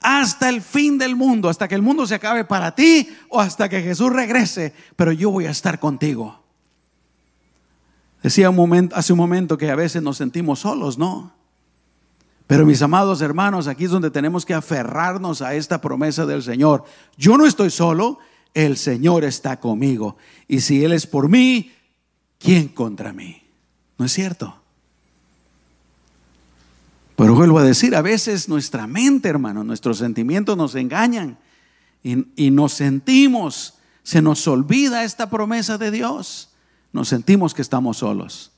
hasta 0.00 0.48
el 0.48 0.62
fin 0.62 0.98
del 0.98 1.16
mundo, 1.16 1.48
hasta 1.48 1.68
que 1.68 1.74
el 1.74 1.82
mundo 1.82 2.06
se 2.06 2.14
acabe 2.14 2.44
para 2.44 2.74
ti 2.74 3.08
o 3.28 3.40
hasta 3.40 3.68
que 3.68 3.82
Jesús 3.82 4.12
regrese, 4.12 4.74
pero 4.96 5.12
yo 5.12 5.30
voy 5.30 5.46
a 5.46 5.50
estar 5.50 5.78
contigo. 5.78 6.42
Decía 8.22 8.50
un 8.50 8.56
momento, 8.56 8.96
hace 8.96 9.12
un 9.12 9.18
momento 9.18 9.56
que 9.56 9.70
a 9.70 9.76
veces 9.76 10.02
nos 10.02 10.18
sentimos 10.18 10.60
solos, 10.60 10.98
¿no? 10.98 11.32
Pero 12.50 12.66
mis 12.66 12.82
amados 12.82 13.20
hermanos, 13.20 13.68
aquí 13.68 13.84
es 13.84 13.92
donde 13.92 14.10
tenemos 14.10 14.44
que 14.44 14.54
aferrarnos 14.54 15.40
a 15.40 15.54
esta 15.54 15.80
promesa 15.80 16.26
del 16.26 16.42
Señor. 16.42 16.82
Yo 17.16 17.38
no 17.38 17.46
estoy 17.46 17.70
solo, 17.70 18.18
el 18.54 18.76
Señor 18.76 19.22
está 19.22 19.60
conmigo. 19.60 20.16
Y 20.48 20.58
si 20.58 20.84
Él 20.84 20.92
es 20.92 21.06
por 21.06 21.28
mí, 21.28 21.70
¿quién 22.40 22.66
contra 22.66 23.12
mí? 23.12 23.40
¿No 23.98 24.04
es 24.04 24.12
cierto? 24.12 24.60
Pero 27.14 27.36
vuelvo 27.36 27.60
a 27.60 27.62
decir, 27.62 27.94
a 27.94 28.02
veces 28.02 28.48
nuestra 28.48 28.88
mente, 28.88 29.28
hermano, 29.28 29.62
nuestros 29.62 29.98
sentimientos 29.98 30.56
nos 30.56 30.74
engañan 30.74 31.38
y, 32.02 32.26
y 32.34 32.50
nos 32.50 32.72
sentimos, 32.72 33.74
se 34.02 34.22
nos 34.22 34.48
olvida 34.48 35.04
esta 35.04 35.30
promesa 35.30 35.78
de 35.78 35.92
Dios. 35.92 36.50
Nos 36.92 37.06
sentimos 37.06 37.54
que 37.54 37.62
estamos 37.62 37.98
solos. 37.98 38.50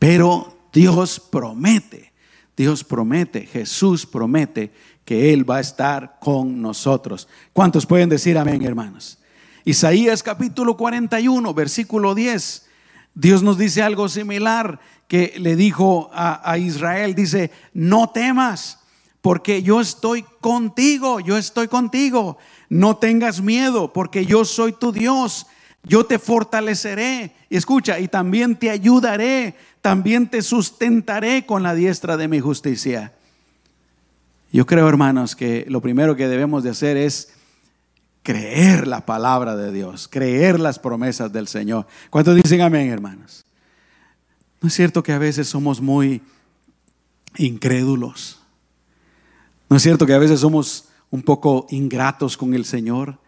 Pero 0.00 0.58
Dios 0.72 1.20
promete 1.20 2.11
Dios 2.56 2.84
promete, 2.84 3.46
Jesús 3.46 4.06
promete 4.06 4.72
que 5.04 5.32
Él 5.32 5.48
va 5.48 5.56
a 5.56 5.60
estar 5.60 6.18
con 6.20 6.60
nosotros. 6.60 7.28
¿Cuántos 7.52 7.86
pueden 7.86 8.08
decir 8.08 8.36
amén, 8.38 8.62
hermanos? 8.62 9.18
Isaías 9.64 10.22
capítulo 10.22 10.76
41, 10.76 11.54
versículo 11.54 12.14
10. 12.14 12.66
Dios 13.14 13.42
nos 13.42 13.58
dice 13.58 13.82
algo 13.82 14.08
similar 14.08 14.80
que 15.08 15.34
le 15.38 15.56
dijo 15.56 16.10
a, 16.12 16.50
a 16.50 16.58
Israel, 16.58 17.14
dice, 17.14 17.50
no 17.74 18.10
temas, 18.10 18.78
porque 19.20 19.62
yo 19.62 19.80
estoy 19.80 20.24
contigo, 20.40 21.20
yo 21.20 21.36
estoy 21.38 21.68
contigo. 21.68 22.38
No 22.68 22.96
tengas 22.96 23.40
miedo, 23.40 23.92
porque 23.92 24.26
yo 24.26 24.44
soy 24.44 24.72
tu 24.72 24.92
Dios. 24.92 25.46
Yo 25.84 26.06
te 26.06 26.18
fortaleceré. 26.18 27.32
Y 27.50 27.56
escucha, 27.56 27.98
y 27.98 28.08
también 28.08 28.56
te 28.56 28.70
ayudaré, 28.70 29.54
también 29.80 30.28
te 30.28 30.42
sustentaré 30.42 31.44
con 31.44 31.62
la 31.62 31.74
diestra 31.74 32.16
de 32.16 32.28
mi 32.28 32.40
justicia. 32.40 33.12
Yo 34.52 34.66
creo, 34.66 34.88
hermanos, 34.88 35.34
que 35.34 35.64
lo 35.68 35.80
primero 35.80 36.16
que 36.16 36.28
debemos 36.28 36.62
de 36.62 36.70
hacer 36.70 36.96
es 36.96 37.32
creer 38.22 38.86
la 38.86 39.04
palabra 39.04 39.56
de 39.56 39.72
Dios, 39.72 40.08
creer 40.08 40.60
las 40.60 40.78
promesas 40.78 41.32
del 41.32 41.48
Señor. 41.48 41.86
¿Cuántos 42.10 42.36
dicen 42.36 42.60
amén, 42.60 42.90
hermanos? 42.90 43.44
¿No 44.60 44.68
es 44.68 44.74
cierto 44.74 45.02
que 45.02 45.12
a 45.12 45.18
veces 45.18 45.48
somos 45.48 45.80
muy 45.80 46.22
incrédulos? 47.36 48.40
¿No 49.68 49.76
es 49.76 49.82
cierto 49.82 50.06
que 50.06 50.14
a 50.14 50.18
veces 50.18 50.40
somos 50.40 50.88
un 51.10 51.22
poco 51.22 51.66
ingratos 51.70 52.36
con 52.36 52.54
el 52.54 52.64
Señor? 52.64 53.18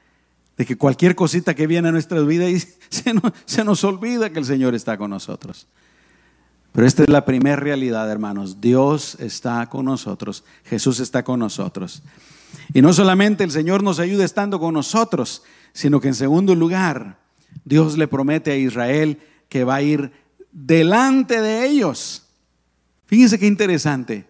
De 0.56 0.64
que 0.64 0.76
cualquier 0.76 1.14
cosita 1.14 1.54
que 1.54 1.66
viene 1.66 1.88
a 1.88 1.92
nuestra 1.92 2.20
vida 2.20 2.48
y 2.48 2.60
se 2.88 3.14
nos, 3.14 3.32
se 3.44 3.64
nos 3.64 3.82
olvida 3.84 4.30
que 4.30 4.38
el 4.38 4.44
Señor 4.44 4.74
está 4.74 4.96
con 4.96 5.10
nosotros. 5.10 5.66
Pero 6.72 6.86
esta 6.86 7.04
es 7.04 7.08
la 7.08 7.24
primera 7.24 7.56
realidad, 7.56 8.10
hermanos. 8.10 8.60
Dios 8.60 9.16
está 9.20 9.68
con 9.68 9.84
nosotros. 9.84 10.44
Jesús 10.64 10.98
está 10.98 11.22
con 11.22 11.38
nosotros. 11.38 12.02
Y 12.72 12.82
no 12.82 12.92
solamente 12.92 13.44
el 13.44 13.50
Señor 13.52 13.82
nos 13.82 14.00
ayuda 14.00 14.24
estando 14.24 14.58
con 14.58 14.74
nosotros, 14.74 15.42
sino 15.72 16.00
que 16.00 16.08
en 16.08 16.14
segundo 16.14 16.54
lugar, 16.54 17.18
Dios 17.64 17.96
le 17.96 18.08
promete 18.08 18.50
a 18.50 18.56
Israel 18.56 19.20
que 19.48 19.64
va 19.64 19.76
a 19.76 19.82
ir 19.82 20.10
delante 20.50 21.40
de 21.40 21.66
ellos. 21.66 22.24
Fíjense 23.06 23.38
qué 23.38 23.46
interesante. 23.46 24.26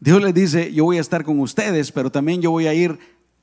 Dios 0.00 0.22
les 0.22 0.34
dice, 0.34 0.72
yo 0.72 0.84
voy 0.84 0.98
a 0.98 1.00
estar 1.00 1.24
con 1.24 1.38
ustedes, 1.40 1.92
pero 1.92 2.10
también 2.10 2.42
yo 2.42 2.50
voy 2.50 2.66
a 2.66 2.74
ir 2.74 2.98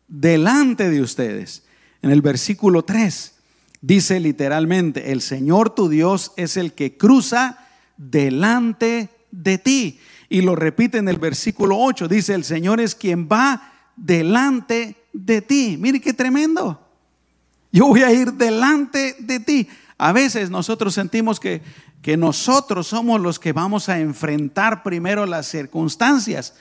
delante 0.07 0.89
de 0.89 1.01
ustedes. 1.01 1.63
En 2.03 2.11
el 2.11 2.21
versículo 2.21 2.83
3 2.83 3.33
dice 3.81 4.19
literalmente, 4.19 5.11
el 5.11 5.21
Señor 5.21 5.71
tu 5.73 5.89
Dios 5.89 6.33
es 6.37 6.55
el 6.55 6.73
que 6.73 6.95
cruza 6.95 7.65
delante 7.97 9.09
de 9.31 9.57
ti. 9.57 9.99
Y 10.29 10.41
lo 10.41 10.55
repite 10.55 10.99
en 10.99 11.09
el 11.09 11.17
versículo 11.17 11.79
8, 11.79 12.07
dice, 12.07 12.35
el 12.35 12.43
Señor 12.43 12.79
es 12.79 12.93
quien 12.93 13.27
va 13.27 13.73
delante 13.95 14.95
de 15.11 15.41
ti. 15.41 15.77
Mire 15.79 15.99
qué 15.99 16.13
tremendo. 16.13 16.79
Yo 17.71 17.87
voy 17.87 18.03
a 18.03 18.13
ir 18.13 18.33
delante 18.33 19.15
de 19.17 19.39
ti. 19.39 19.67
A 19.97 20.11
veces 20.11 20.51
nosotros 20.51 20.93
sentimos 20.93 21.39
que 21.39 21.63
que 22.03 22.17
nosotros 22.17 22.87
somos 22.87 23.21
los 23.21 23.39
que 23.39 23.53
vamos 23.53 23.87
a 23.87 23.97
enfrentar 23.97 24.83
primero 24.83 25.25
las 25.25 25.47
circunstancias. 25.47 26.53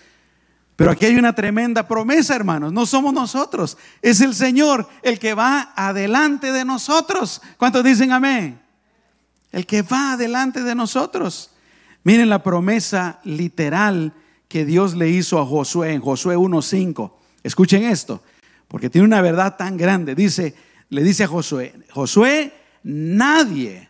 Pero 0.83 0.91
aquí 0.91 1.07
hay 1.07 1.15
una 1.15 1.33
tremenda 1.33 1.87
promesa, 1.87 2.35
hermanos. 2.35 2.73
No 2.73 2.87
somos 2.87 3.15
nosotros, 3.15 3.79
es 4.03 4.21
el 4.21 4.35
Señor 4.35 4.89
el 5.03 5.21
que 5.21 5.33
va 5.33 5.73
adelante 5.77 6.51
de 6.51 6.65
nosotros. 6.65 7.41
¿Cuántos 7.57 7.85
dicen 7.85 8.11
amén? 8.11 8.61
El 9.53 9.65
que 9.65 9.83
va 9.83 10.15
adelante 10.15 10.65
de 10.65 10.75
nosotros. 10.75 11.53
Miren 12.03 12.29
la 12.29 12.43
promesa 12.43 13.21
literal 13.23 14.13
que 14.49 14.65
Dios 14.65 14.97
le 14.97 15.09
hizo 15.09 15.39
a 15.39 15.47
Josué 15.47 15.93
en 15.93 16.01
Josué 16.01 16.37
1.5. 16.37 17.13
Escuchen 17.45 17.85
esto, 17.85 18.21
porque 18.67 18.91
tiene 18.91 19.07
una 19.07 19.23
verdad 19.23 19.57
tan 19.57 19.77
grande. 19.77 20.17
Dice, 20.17 20.57
le 20.89 21.05
dice 21.05 21.23
a 21.23 21.29
Josué, 21.29 21.75
Josué, 21.93 22.53
nadie 22.83 23.89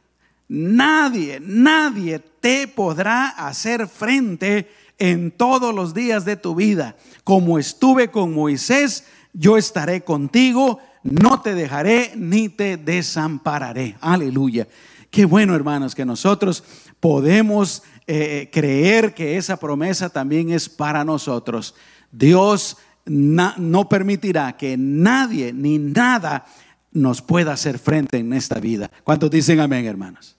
nadie, 0.53 1.41
nadie 1.41 2.19
te 2.19 2.69
podrá 2.69 3.29
hacer 3.29 3.89
frente 3.89 4.71
en 5.03 5.33
todos 5.33 5.75
los 5.75 5.95
días 5.95 6.25
de 6.25 6.37
tu 6.37 6.55
vida. 6.55 6.95
Como 7.25 7.59
estuve 7.59 8.13
con 8.13 8.33
Moisés, 8.33 9.05
yo 9.33 9.57
estaré 9.57 10.03
contigo, 10.05 10.79
no 11.03 11.43
te 11.43 11.57
dejaré 11.57 12.13
ni 12.15 12.49
te 12.49 12.77
desampararé. 12.77 13.97
Aleluya. 14.01 14.69
Qué 15.11 15.25
bueno, 15.25 15.57
hermanos, 15.57 15.97
que 15.97 16.05
nosotros 16.05 16.63
podemos 17.01 17.83
eh, 18.07 18.49
creer 18.53 19.13
que 19.13 19.37
esa 19.37 19.57
promesa 19.57 20.09
también 20.09 20.53
es 20.53 20.69
para 20.69 21.05
nosotros. 21.05 21.75
Dios 22.13 22.77
no 23.05 23.89
permitirá 23.89 24.57
que 24.57 24.77
nadie 24.77 25.53
ni 25.53 25.81
nada 25.81 26.47
nos 26.93 27.21
pueda 27.23 27.55
hacer 27.55 27.81
frente 27.81 28.19
en 28.19 28.33
esta 28.33 28.61
vida. 28.61 28.89
¿Cuántos 29.03 29.33
dicen 29.33 29.59
amén, 29.59 29.85
hermanos? 29.85 30.37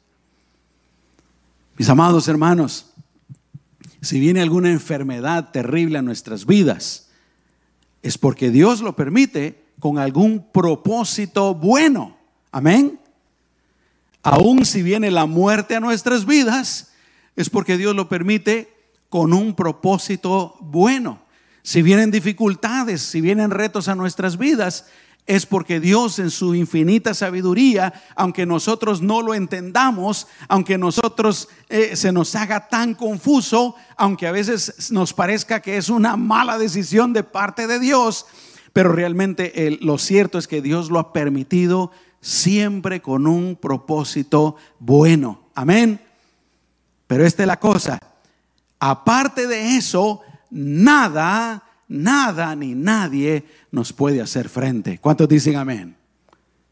Mis 1.76 1.90
amados 1.90 2.30
hermanos, 2.30 2.93
si 4.04 4.20
viene 4.20 4.42
alguna 4.42 4.70
enfermedad 4.70 5.52
terrible 5.52 5.98
a 5.98 6.02
nuestras 6.02 6.46
vidas, 6.46 7.10
es 8.02 8.18
porque 8.18 8.52
Dios 8.52 8.82
lo 8.82 8.98
permite 8.98 9.64
con 9.80 9.98
algún 9.98 10.46
propósito 10.52 11.56
bueno. 11.56 12.18
Amén. 12.52 13.00
Aún 14.22 14.66
si 14.66 14.84
viene 14.84 15.10
la 15.10 15.26
muerte 15.26 15.76
a 15.76 15.80
nuestras 15.80 16.26
vidas, 16.26 16.92
es 17.38 17.50
porque 17.50 17.78
Dios 17.78 17.96
lo 17.96 18.10
permite 18.10 18.74
con 19.08 19.34
un 19.34 19.56
propósito 19.56 20.56
bueno. 20.60 21.22
Si 21.62 21.82
vienen 21.82 22.12
dificultades, 22.12 23.02
si 23.02 23.22
vienen 23.22 23.52
retos 23.52 23.88
a 23.88 23.96
nuestras 23.96 24.38
vidas, 24.38 24.86
es 25.26 25.46
porque 25.46 25.80
Dios 25.80 26.20
en 26.20 26.30
su 26.30 26.54
infinita 26.54 27.14
sabiduría, 27.14 27.94
aunque 28.16 28.46
nosotros 28.46 29.02
no 29.02 29.22
lo 29.22 29.34
entendamos, 29.34 30.28
aunque 30.50 30.78
nosotros 30.78 31.48
eh, 31.70 31.96
se 31.96 32.12
nos 32.12 32.36
haga 32.36 32.68
tan 32.68 32.94
confuso, 32.94 33.76
aunque 33.96 34.28
a 34.28 34.32
veces 34.32 34.92
nos 34.92 35.14
parezca 35.14 35.62
que 35.62 35.78
es 35.78 35.90
una 35.90 36.18
mala 36.18 36.58
decisión 36.58 37.14
de 37.14 37.24
parte 37.24 37.68
de 37.68 37.80
Dios, 37.80 38.26
pero 38.74 38.92
realmente 38.92 39.78
lo 39.82 39.98
cierto 39.98 40.38
es 40.38 40.48
que 40.48 40.62
Dios 40.62 40.90
lo 40.90 41.00
ha 41.00 41.14
permitido 41.14 41.92
siempre 42.20 43.02
con 43.02 43.28
un 43.28 43.56
propósito 43.56 44.58
bueno. 44.80 45.44
Amén. 45.56 46.02
Pero 47.08 47.26
esta 47.26 47.44
es 47.44 47.48
la 47.48 47.60
cosa. 47.60 48.00
Aparte 48.80 49.48
de 49.48 49.78
eso, 49.78 50.22
nada 50.50 51.64
nada 51.88 52.56
ni 52.56 52.74
nadie 52.74 53.46
nos 53.74 53.92
puede 53.92 54.22
hacer 54.22 54.50
frente. 54.50 55.00
¿Cuántos 55.00 55.28
dicen 55.28 55.56
amén? 55.56 55.96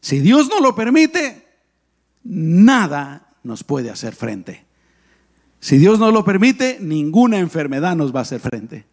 Si 0.00 0.20
Dios 0.20 0.48
no 0.48 0.60
lo 0.60 0.76
permite, 0.76 1.44
nada 2.22 3.34
nos 3.42 3.64
puede 3.64 3.90
hacer 3.90 4.14
frente. 4.14 4.64
Si 5.58 5.78
Dios 5.78 5.98
no 5.98 6.12
lo 6.12 6.24
permite, 6.24 6.78
ninguna 6.80 7.40
enfermedad 7.40 7.96
nos 7.96 8.14
va 8.14 8.20
a 8.20 8.22
hacer 8.22 8.38
frente. 8.38 8.86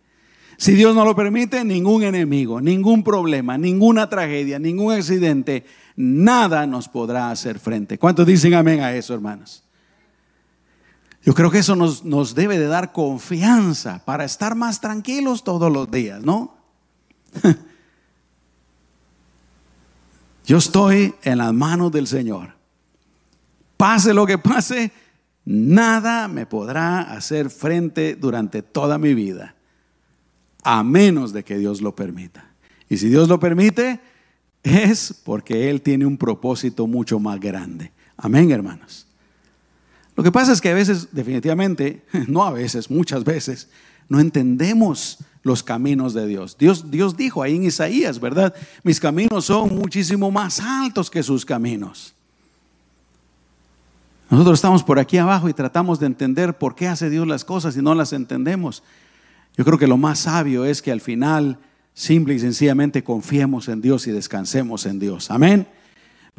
Si 0.58 0.74
Dios 0.74 0.96
no 0.96 1.06
lo 1.06 1.16
permite, 1.16 1.64
ningún 1.64 2.02
enemigo, 2.02 2.60
ningún 2.60 3.04
problema, 3.04 3.60
ninguna 3.60 4.10
tragedia, 4.10 4.58
ningún 4.58 4.92
accidente, 4.92 5.66
nada 5.96 6.66
nos 6.66 6.90
podrá 6.90 7.30
hacer 7.30 7.60
frente. 7.60 8.00
¿Cuántos 8.00 8.26
dicen 8.26 8.56
amén 8.56 8.80
a 8.80 8.92
eso, 8.96 9.14
hermanos? 9.14 9.64
Yo 11.22 11.36
creo 11.36 11.52
que 11.52 11.60
eso 11.60 11.76
nos, 11.76 12.04
nos 12.04 12.34
debe 12.34 12.58
de 12.58 12.66
dar 12.66 12.92
confianza 12.92 14.04
para 14.04 14.26
estar 14.26 14.56
más 14.56 14.82
tranquilos 14.82 15.44
todos 15.44 15.72
los 15.72 15.92
días, 15.92 16.24
¿no? 16.24 16.58
Yo 20.50 20.58
estoy 20.58 21.14
en 21.22 21.38
las 21.38 21.54
manos 21.54 21.92
del 21.92 22.08
Señor. 22.08 22.56
Pase 23.78 24.16
lo 24.16 24.26
que 24.26 24.40
pase, 24.40 24.92
nada 25.46 26.28
me 26.28 26.48
podrá 26.48 27.02
hacer 27.02 27.52
frente 27.52 28.16
durante 28.16 28.64
toda 28.64 28.98
mi 28.98 29.14
vida, 29.14 29.54
a 30.64 30.84
menos 30.84 31.34
de 31.34 31.44
que 31.44 31.60
Dios 31.60 31.84
lo 31.84 31.96
permita. 31.96 32.50
Y 32.90 32.98
si 32.98 33.10
Dios 33.10 33.30
lo 33.30 33.40
permite, 33.40 34.00
es 34.64 35.14
porque 35.24 35.70
Él 35.70 35.84
tiene 35.84 36.08
un 36.08 36.18
propósito 36.18 36.88
mucho 36.88 37.20
más 37.20 37.40
grande. 37.40 37.92
Amén, 38.18 38.50
hermanos. 38.50 39.06
Lo 40.16 40.24
que 40.24 40.32
pasa 40.32 40.52
es 40.52 40.62
que 40.62 40.70
a 40.70 40.74
veces, 40.74 41.10
definitivamente, 41.12 42.08
no 42.28 42.44
a 42.44 42.52
veces, 42.52 42.90
muchas 42.90 43.24
veces, 43.24 43.70
no 44.08 44.20
entendemos 44.20 45.20
los 45.44 45.64
caminos 45.64 46.14
de 46.14 46.28
Dios. 46.28 46.58
Dios, 46.58 46.92
Dios 46.92 47.16
dijo 47.16 47.42
ahí 47.42 47.56
en 47.56 47.64
Isaías, 47.64 48.20
¿verdad? 48.20 48.54
Mis 48.84 49.00
caminos 49.00 49.46
son 49.46 49.76
muchísimo 49.76 50.32
más 50.32 50.60
altos 50.60 51.10
que 51.10 51.24
sus 51.24 51.46
caminos. 51.46 52.14
Nosotros 54.30 54.60
estamos 54.60 54.84
por 54.84 55.00
aquí 55.00 55.18
abajo 55.18 55.50
y 55.50 55.54
tratamos 55.54 56.00
de 56.00 56.06
entender 56.06 56.54
por 56.58 56.76
qué 56.76 56.88
hace 56.88 57.10
Dios 57.10 57.28
las 57.28 57.44
cosas 57.44 57.76
y 57.76 57.82
no 57.82 57.96
las 57.96 58.14
entendemos. 58.14 58.84
Yo 59.58 59.66
creo 59.66 59.80
que 59.80 59.88
lo 59.88 59.98
más 59.98 60.20
sabio 60.20 60.66
es 60.66 60.82
que 60.82 60.92
al 60.92 61.02
final, 61.02 61.58
simple 61.94 62.36
y 62.36 62.40
sencillamente, 62.40 63.04
confiemos 63.04 63.68
en 63.70 63.82
Dios 63.82 64.06
y 64.08 64.12
descansemos 64.12 64.86
en 64.86 65.00
Dios. 65.00 65.32
Amén. 65.32 65.68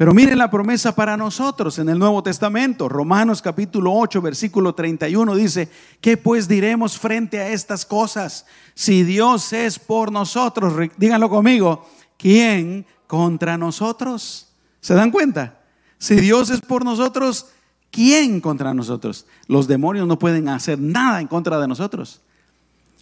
Pero 0.01 0.15
miren 0.15 0.39
la 0.39 0.49
promesa 0.49 0.95
para 0.95 1.15
nosotros 1.15 1.77
en 1.77 1.87
el 1.87 1.99
Nuevo 1.99 2.23
Testamento. 2.23 2.89
Romanos 2.89 3.39
capítulo 3.39 3.93
8, 3.93 4.19
versículo 4.19 4.73
31 4.73 5.35
dice, 5.35 5.69
¿qué 6.01 6.17
pues 6.17 6.47
diremos 6.47 6.97
frente 6.97 7.39
a 7.39 7.49
estas 7.49 7.85
cosas? 7.85 8.47
Si 8.73 9.03
Dios 9.03 9.53
es 9.53 9.77
por 9.77 10.11
nosotros, 10.11 10.73
díganlo 10.97 11.29
conmigo, 11.29 11.87
¿quién 12.17 12.83
contra 13.05 13.59
nosotros? 13.59 14.47
¿Se 14.79 14.95
dan 14.95 15.11
cuenta? 15.11 15.59
Si 15.99 16.15
Dios 16.15 16.49
es 16.49 16.61
por 16.61 16.83
nosotros, 16.83 17.49
¿Quién 17.91 18.41
contra 18.41 18.73
nosotros? 18.73 19.27
Los 19.45 19.67
demonios 19.67 20.07
no 20.07 20.17
pueden 20.17 20.49
hacer 20.49 20.79
nada 20.79 21.21
en 21.21 21.27
contra 21.27 21.59
de 21.59 21.67
nosotros. 21.67 22.21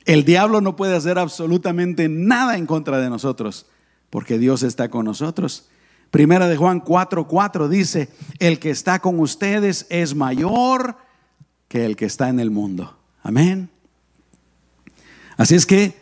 El 0.03 0.25
diablo 0.25 0.59
no 0.59 0.75
puede 0.75 0.97
hacer 0.97 1.17
absolutamente 1.17 2.09
nada 2.09 2.57
en 2.57 2.65
contra 2.65 2.97
de 2.97 3.09
nosotros, 3.09 3.67
porque 4.09 4.37
Dios 4.37 4.63
está 4.63 4.89
con 4.89 5.05
nosotros. 5.05 5.69
Primera 6.11 6.47
de 6.47 6.57
Juan 6.57 6.81
4:4 6.83 7.67
dice, 7.67 8.09
el 8.39 8.59
que 8.59 8.71
está 8.71 8.99
con 8.99 9.19
ustedes 9.19 9.85
es 9.89 10.15
mayor 10.15 10.97
que 11.67 11.85
el 11.85 11.95
que 11.95 12.05
está 12.05 12.29
en 12.29 12.39
el 12.39 12.49
mundo. 12.51 12.97
Amén. 13.21 13.69
Así 15.37 15.55
es 15.55 15.65
que, 15.65 15.95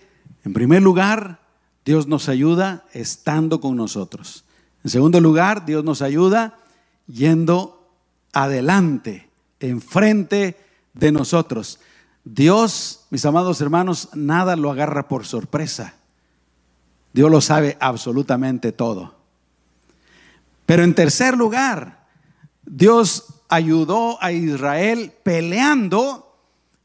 en 0.45 0.53
primer 0.53 0.81
lugar, 0.81 1.41
Dios 1.85 2.07
nos 2.07 2.29
ayuda 2.29 2.85
estando 2.93 3.59
con 3.59 3.75
nosotros. 3.75 4.45
En 4.83 4.89
segundo 4.89 5.19
lugar, 5.19 5.65
Dios 5.65 5.83
nos 5.83 6.01
ayuda 6.01 6.57
yendo 7.07 7.91
adelante, 8.33 9.29
enfrente 9.59 10.57
de 10.93 11.11
nosotros. 11.11 11.79
Dios, 12.23 13.05
mis 13.09 13.25
amados 13.25 13.61
hermanos, 13.61 14.09
nada 14.13 14.55
lo 14.55 14.71
agarra 14.71 15.07
por 15.07 15.25
sorpresa. 15.25 15.95
Dios 17.13 17.29
lo 17.29 17.41
sabe 17.41 17.77
absolutamente 17.79 18.71
todo. 18.71 19.16
Pero 20.67 20.83
en 20.83 20.93
tercer 20.93 21.37
lugar, 21.37 22.05
Dios 22.65 23.41
ayudó 23.47 24.21
a 24.21 24.33
Israel 24.33 25.13
peleando 25.23 26.37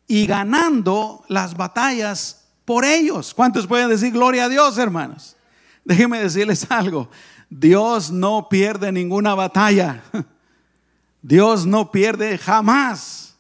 y 0.06 0.26
ganando 0.26 1.24
las 1.26 1.56
batallas 1.56 2.44
por 2.64 2.84
ellos. 2.84 3.34
¿Cuántos 3.34 3.66
pueden 3.66 3.88
decir 3.88 4.12
gloria 4.12 4.44
a 4.44 4.48
Dios, 4.48 4.78
hermanos? 4.78 5.36
Déjenme 5.84 6.20
decirles 6.20 6.64
algo. 6.70 7.10
Dios 7.50 8.12
no 8.12 8.48
pierde 8.48 8.92
ninguna 8.92 9.34
batalla. 9.34 10.04
Dios 11.22 11.66
no 11.66 11.90
pierde 11.90 12.38
jamás. 12.38 13.34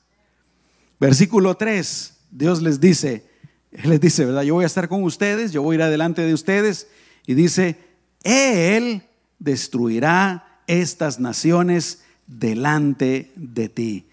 Versículo 0.98 1.56
3, 1.56 2.14
Dios 2.32 2.60
les 2.62 2.80
dice, 2.80 3.30
les 3.70 4.00
dice, 4.00 4.24
¿verdad? 4.24 4.42
Yo 4.42 4.54
voy 4.54 4.64
a 4.64 4.66
estar 4.66 4.88
con 4.88 5.04
ustedes, 5.04 5.52
yo 5.52 5.62
voy 5.62 5.74
a 5.74 5.76
ir 5.76 5.82
adelante 5.82 6.22
de 6.22 6.34
ustedes. 6.34 6.88
Y 7.28 7.34
dice, 7.34 7.78
Él 8.24 9.04
destruirá 9.42 10.60
estas 10.66 11.18
naciones 11.20 12.02
delante 12.26 13.32
de 13.36 13.68
ti. 13.68 14.06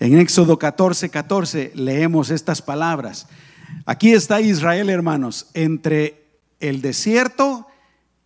En 0.00 0.18
Éxodo 0.18 0.58
14, 0.58 1.10
14 1.10 1.72
leemos 1.74 2.30
estas 2.30 2.60
palabras. 2.60 3.28
Aquí 3.86 4.12
está 4.12 4.40
Israel, 4.40 4.90
hermanos, 4.90 5.46
entre 5.54 6.24
el 6.58 6.82
desierto 6.82 7.66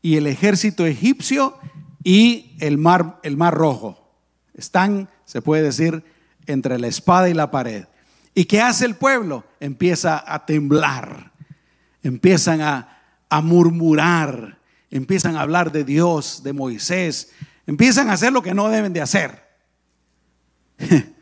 y 0.00 0.16
el 0.16 0.26
ejército 0.26 0.86
egipcio 0.86 1.58
y 2.02 2.56
el 2.60 2.78
mar, 2.78 3.20
el 3.22 3.36
mar 3.36 3.54
rojo. 3.54 4.10
Están, 4.54 5.10
se 5.26 5.42
puede 5.42 5.62
decir, 5.62 6.02
entre 6.46 6.78
la 6.78 6.86
espada 6.86 7.28
y 7.28 7.34
la 7.34 7.50
pared. 7.50 7.84
¿Y 8.34 8.46
qué 8.46 8.60
hace 8.60 8.86
el 8.86 8.96
pueblo? 8.96 9.44
Empieza 9.60 10.22
a 10.26 10.46
temblar, 10.46 11.32
empiezan 12.02 12.60
a, 12.60 13.02
a 13.28 13.40
murmurar, 13.40 14.55
empiezan 14.90 15.36
a 15.36 15.42
hablar 15.42 15.72
de 15.72 15.84
Dios, 15.84 16.42
de 16.42 16.52
Moisés, 16.52 17.30
empiezan 17.66 18.08
a 18.08 18.14
hacer 18.14 18.32
lo 18.32 18.42
que 18.42 18.54
no 18.54 18.68
deben 18.68 18.92
de 18.92 19.00
hacer. 19.00 19.44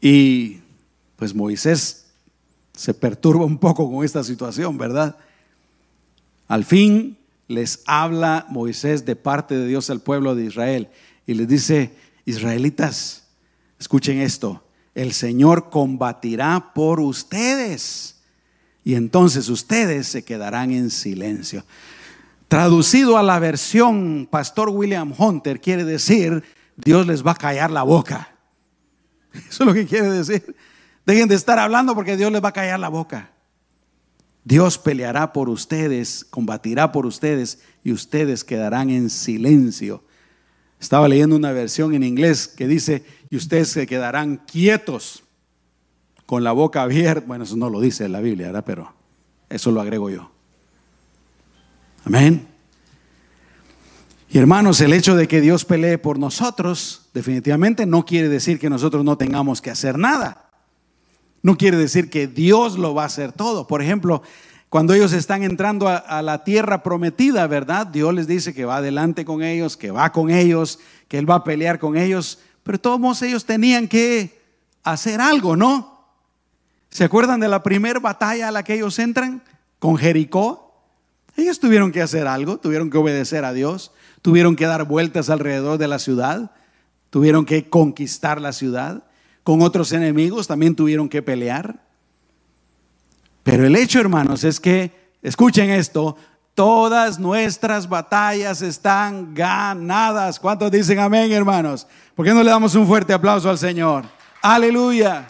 y 0.00 0.58
pues 1.16 1.34
Moisés 1.34 2.06
se 2.74 2.92
perturba 2.94 3.44
un 3.44 3.58
poco 3.58 3.90
con 3.90 4.04
esta 4.04 4.24
situación, 4.24 4.76
¿verdad? 4.76 5.16
Al 6.48 6.64
fin 6.64 7.16
les 7.48 7.82
habla 7.86 8.46
Moisés 8.48 9.04
de 9.04 9.16
parte 9.16 9.56
de 9.56 9.66
Dios 9.66 9.90
al 9.90 10.00
pueblo 10.00 10.34
de 10.34 10.44
Israel 10.44 10.88
y 11.26 11.34
les 11.34 11.48
dice, 11.48 11.92
israelitas, 12.24 13.24
escuchen 13.78 14.20
esto, 14.20 14.64
el 14.94 15.12
Señor 15.12 15.70
combatirá 15.70 16.72
por 16.74 17.00
ustedes 17.00 18.16
y 18.84 18.94
entonces 18.94 19.48
ustedes 19.48 20.06
se 20.06 20.24
quedarán 20.24 20.70
en 20.70 20.90
silencio. 20.90 21.64
Traducido 22.48 23.18
a 23.18 23.22
la 23.22 23.38
versión 23.38 24.28
Pastor 24.30 24.68
William 24.68 25.12
Hunter 25.16 25.60
quiere 25.60 25.84
decir, 25.84 26.44
Dios 26.76 27.06
les 27.06 27.26
va 27.26 27.32
a 27.32 27.36
callar 27.36 27.70
la 27.70 27.82
boca. 27.82 28.36
Eso 29.32 29.64
es 29.64 29.66
lo 29.66 29.74
que 29.74 29.86
quiere 29.86 30.10
decir. 30.10 30.54
Dejen 31.06 31.28
de 31.28 31.34
estar 31.34 31.58
hablando 31.58 31.94
porque 31.94 32.16
Dios 32.16 32.30
les 32.32 32.42
va 32.42 32.48
a 32.48 32.52
callar 32.52 32.80
la 32.80 32.88
boca. 32.88 33.30
Dios 34.44 34.78
peleará 34.78 35.32
por 35.32 35.48
ustedes, 35.48 36.24
combatirá 36.28 36.92
por 36.92 37.06
ustedes 37.06 37.60
y 37.82 37.92
ustedes 37.92 38.44
quedarán 38.44 38.90
en 38.90 39.08
silencio. 39.08 40.04
Estaba 40.78 41.08
leyendo 41.08 41.34
una 41.34 41.52
versión 41.52 41.94
en 41.94 42.02
inglés 42.02 42.46
que 42.46 42.68
dice, 42.68 43.04
y 43.30 43.36
ustedes 43.36 43.68
se 43.68 43.86
quedarán 43.86 44.36
quietos 44.46 45.24
con 46.26 46.44
la 46.44 46.52
boca 46.52 46.82
abierta. 46.82 47.26
Bueno, 47.26 47.44
eso 47.44 47.56
no 47.56 47.70
lo 47.70 47.80
dice 47.80 48.08
la 48.08 48.20
Biblia, 48.20 48.48
¿verdad? 48.48 48.64
Pero 48.66 48.92
eso 49.48 49.70
lo 49.70 49.80
agrego 49.80 50.10
yo. 50.10 50.33
Amén. 52.04 52.46
Y 54.28 54.38
hermanos, 54.38 54.80
el 54.80 54.92
hecho 54.92 55.16
de 55.16 55.28
que 55.28 55.40
Dios 55.40 55.64
pelee 55.64 55.98
por 55.98 56.18
nosotros 56.18 57.08
definitivamente 57.14 57.86
no 57.86 58.04
quiere 58.04 58.28
decir 58.28 58.58
que 58.58 58.68
nosotros 58.70 59.04
no 59.04 59.16
tengamos 59.16 59.60
que 59.62 59.70
hacer 59.70 59.98
nada 59.98 60.44
no 61.44 61.58
quiere 61.58 61.76
decir 61.76 62.08
que 62.08 62.26
Dios 62.26 62.78
lo 62.78 62.94
va 62.94 63.02
a 63.02 63.06
hacer 63.06 63.32
todo. 63.32 63.66
Por 63.66 63.82
ejemplo, 63.82 64.22
cuando 64.70 64.94
ellos 64.94 65.12
están 65.12 65.42
entrando 65.42 65.88
a, 65.88 66.22
la 66.22 66.42
tierra 66.42 66.82
prometida, 66.82 67.46
¿verdad? 67.46 67.86
Dios 67.86 68.14
les 68.14 68.26
dice 68.26 68.54
que 68.54 68.64
va 68.64 68.78
adelante 68.78 69.26
con 69.26 69.42
ellos, 69.42 69.76
que 69.76 69.90
va 69.90 70.10
con 70.10 70.30
ellos, 70.30 70.78
que 71.06 71.18
Él 71.18 71.30
va 71.30 71.34
a 71.34 71.44
pelear 71.44 71.78
con 71.78 71.98
ellos, 71.98 72.38
pero 72.62 72.80
todos 72.80 73.20
ellos 73.20 73.44
tenían 73.44 73.88
que 73.88 74.40
hacer 74.82 75.20
algo, 75.20 75.54
¿no? 75.54 76.08
¿Se 76.88 77.04
acuerdan 77.04 77.40
de 77.40 77.48
la 77.48 77.62
primera 77.62 78.00
batalla 78.00 78.48
a 78.48 78.50
la 78.50 78.62
que 78.62 78.76
ellos 78.76 78.98
entran 78.98 79.42
con 79.78 79.98
Jericó? 79.98 80.63
Ellos 81.36 81.58
tuvieron 81.58 81.92
que 81.92 82.02
hacer 82.02 82.26
algo, 82.26 82.58
tuvieron 82.58 82.90
que 82.90 82.98
obedecer 82.98 83.44
a 83.44 83.52
Dios, 83.52 83.92
tuvieron 84.22 84.56
que 84.56 84.66
dar 84.66 84.84
vueltas 84.84 85.30
alrededor 85.30 85.78
de 85.78 85.88
la 85.88 85.98
ciudad, 85.98 86.52
tuvieron 87.10 87.44
que 87.44 87.68
conquistar 87.68 88.40
la 88.40 88.52
ciudad 88.52 89.04
con 89.42 89.60
otros 89.62 89.92
enemigos, 89.92 90.46
también 90.46 90.74
tuvieron 90.74 91.08
que 91.08 91.22
pelear. 91.22 91.82
Pero 93.42 93.66
el 93.66 93.76
hecho, 93.76 94.00
hermanos, 94.00 94.42
es 94.44 94.58
que, 94.58 94.90
escuchen 95.22 95.70
esto, 95.70 96.16
todas 96.54 97.18
nuestras 97.18 97.88
batallas 97.88 98.62
están 98.62 99.34
ganadas. 99.34 100.40
¿Cuántos 100.40 100.70
dicen 100.70 100.98
amén, 100.98 101.30
hermanos? 101.32 101.86
¿Por 102.14 102.24
qué 102.24 102.32
no 102.32 102.42
le 102.42 102.50
damos 102.50 102.74
un 102.74 102.86
fuerte 102.86 103.12
aplauso 103.12 103.50
al 103.50 103.58
Señor? 103.58 104.04
Aleluya. 104.40 105.26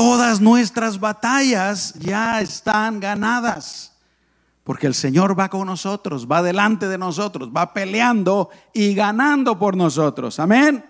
Todas 0.00 0.40
nuestras 0.40 0.98
batallas 0.98 1.92
ya 1.98 2.40
están 2.40 3.00
ganadas. 3.00 3.92
Porque 4.64 4.86
el 4.86 4.94
Señor 4.94 5.38
va 5.38 5.50
con 5.50 5.66
nosotros, 5.66 6.26
va 6.26 6.42
delante 6.42 6.88
de 6.88 6.96
nosotros, 6.96 7.50
va 7.54 7.74
peleando 7.74 8.48
y 8.72 8.94
ganando 8.94 9.58
por 9.58 9.76
nosotros. 9.76 10.40
Amén. 10.40 10.82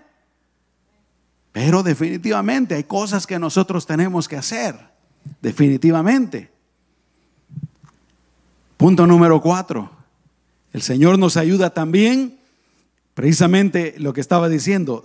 Pero 1.51 1.83
definitivamente 1.83 2.77
hay 2.77 2.85
cosas 2.85 3.27
que 3.27 3.40
nosotros 3.40 3.85
tenemos 3.85 4.29
que 4.29 4.37
hacer. 4.37 4.79
Definitivamente. 5.42 6.53
Punto 8.77 9.09
número 9.09 9.42
cuatro. 9.42 9.90
El 10.73 10.83
Señor 10.83 11.18
nos 11.18 11.37
ayuda 11.37 11.70
también, 11.70 12.38
precisamente 13.14 13.96
lo 13.99 14.12
que 14.12 14.20
estaba 14.20 14.49
diciendo, 14.49 15.05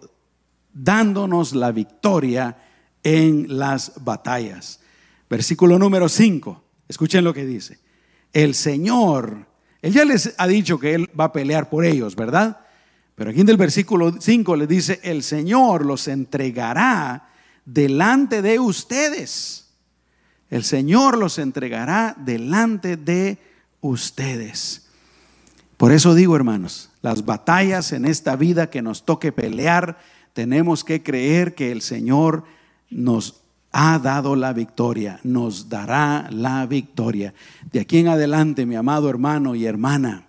dándonos 0.76 1.56
la 1.56 1.72
victoria 1.72 2.58
en 3.06 3.58
las 3.58 3.94
batallas. 4.04 4.82
Versículo 5.30 5.80
número 5.80 6.10
cinco. 6.10 6.64
Escuchen 6.90 7.24
lo 7.24 7.34
que 7.34 7.46
dice. 7.46 7.80
El 8.34 8.54
Señor, 8.54 9.48
Él 9.82 9.94
ya 9.94 10.04
les 10.04 10.34
ha 10.38 10.48
dicho 10.48 10.78
que 10.80 10.96
Él 10.96 11.10
va 11.18 11.26
a 11.26 11.32
pelear 11.32 11.70
por 11.70 11.86
ellos, 11.86 12.16
¿verdad? 12.16 12.60
Pero 13.16 13.30
aquí 13.30 13.42
en 13.42 13.50
el 13.50 13.58
versículo 13.58 14.16
5 14.20 14.56
le 14.58 14.68
dice, 14.68 15.00
el 15.04 15.24
Señor 15.24 15.86
los 15.86 16.10
entregará 16.10 17.30
delante 17.64 18.42
de 18.42 18.60
ustedes. 18.60 19.70
El 20.50 20.66
Señor 20.66 21.18
los 21.18 21.40
entregará 21.40 22.14
delante 22.18 22.98
de 22.98 23.38
ustedes. 23.80 24.88
Por 25.78 25.94
eso 25.94 26.14
digo, 26.14 26.36
hermanos, 26.36 26.90
las 27.02 27.24
batallas 27.24 27.94
en 27.94 28.06
esta 28.06 28.36
vida 28.36 28.70
que 28.70 28.82
nos 28.82 29.06
toque 29.06 29.32
pelear, 29.32 29.98
tenemos 30.34 30.84
que 30.84 31.02
creer 31.02 31.56
que 31.56 31.72
el 31.72 31.82
Señor 31.82 32.44
nos 32.90 33.42
ha 33.72 34.00
dado 34.00 34.36
la 34.36 34.54
victoria, 34.54 35.20
nos 35.24 35.68
dará 35.68 36.30
la 36.32 36.66
victoria. 36.66 37.34
De 37.72 37.82
aquí 37.82 37.98
en 37.98 38.08
adelante, 38.08 38.66
mi 38.66 38.76
amado 38.76 39.10
hermano 39.10 39.54
y 39.54 39.66
hermana, 39.66 40.28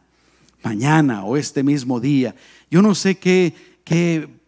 mañana 0.64 1.24
o 1.24 1.36
este 1.36 1.62
mismo 1.62 2.00
día, 2.00 2.34
yo 2.70 2.82
no 2.82 2.94
sé 2.94 3.18
qué, 3.18 3.54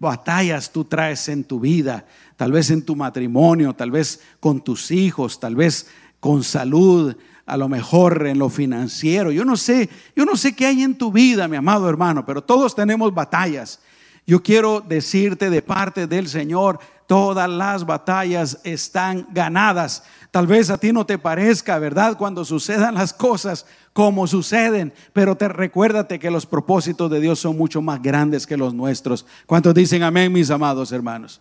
batallas 0.01 0.73
tú 0.73 0.85
traes 0.85 1.29
en 1.29 1.45
tu 1.45 1.61
vida, 1.61 2.07
tal 2.37 2.51
vez 2.51 2.71
en 2.71 2.83
tu 2.83 2.97
matrimonio, 2.97 3.73
tal 3.73 3.93
vez 3.93 4.21
con 4.41 4.61
tus 4.61 4.91
hijos, 4.91 5.39
tal 5.39 5.55
vez 5.55 5.89
con 6.19 6.43
salud, 6.43 7.15
a 7.47 7.57
lo 7.57 7.69
mejor 7.69 8.27
en 8.27 8.39
lo 8.39 8.49
financiero. 8.49 9.31
Yo 9.31 9.45
no 9.45 9.57
sé, 9.57 9.89
yo 10.17 10.25
no 10.25 10.37
sé 10.37 10.57
qué 10.57 10.67
hay 10.67 10.83
en 10.83 10.99
tu 10.99 11.13
vida, 11.13 11.47
mi 11.47 11.57
amado 11.57 11.89
hermano, 11.89 12.27
pero 12.27 12.43
todos 12.43 12.75
tenemos 12.75 13.15
batallas. 13.15 13.81
Yo 14.27 14.43
quiero 14.43 14.81
decirte 14.81 15.51
de 15.51 15.63
parte 15.63 16.07
del 16.07 16.29
Señor, 16.29 16.81
todas 17.09 17.49
las 17.49 17.87
batallas 17.87 18.61
están 18.65 19.27
ganadas. 19.31 20.05
Tal 20.31 20.47
vez 20.47 20.69
a 20.69 20.77
ti 20.77 20.93
no 20.93 21.07
te 21.07 21.17
parezca, 21.17 21.79
¿verdad? 21.79 22.19
Cuando 22.19 22.45
sucedan 22.45 22.97
las 22.97 23.15
cosas 23.15 23.65
como 23.95 24.27
suceden, 24.27 24.93
pero 25.15 25.35
te 25.35 25.49
recuérdate 25.49 26.19
que 26.19 26.31
los 26.31 26.45
propósitos 26.45 27.11
de 27.11 27.21
Dios 27.21 27.41
son 27.41 27.57
mucho 27.57 27.81
más 27.81 28.03
grandes 28.03 28.47
que 28.47 28.59
los 28.59 28.75
nuestros. 28.75 29.25
¿Cuántos 29.47 29.75
dicen 29.75 30.03
amén, 30.03 30.31
mis 30.31 30.51
amados 30.51 30.93
hermanos? 30.93 31.41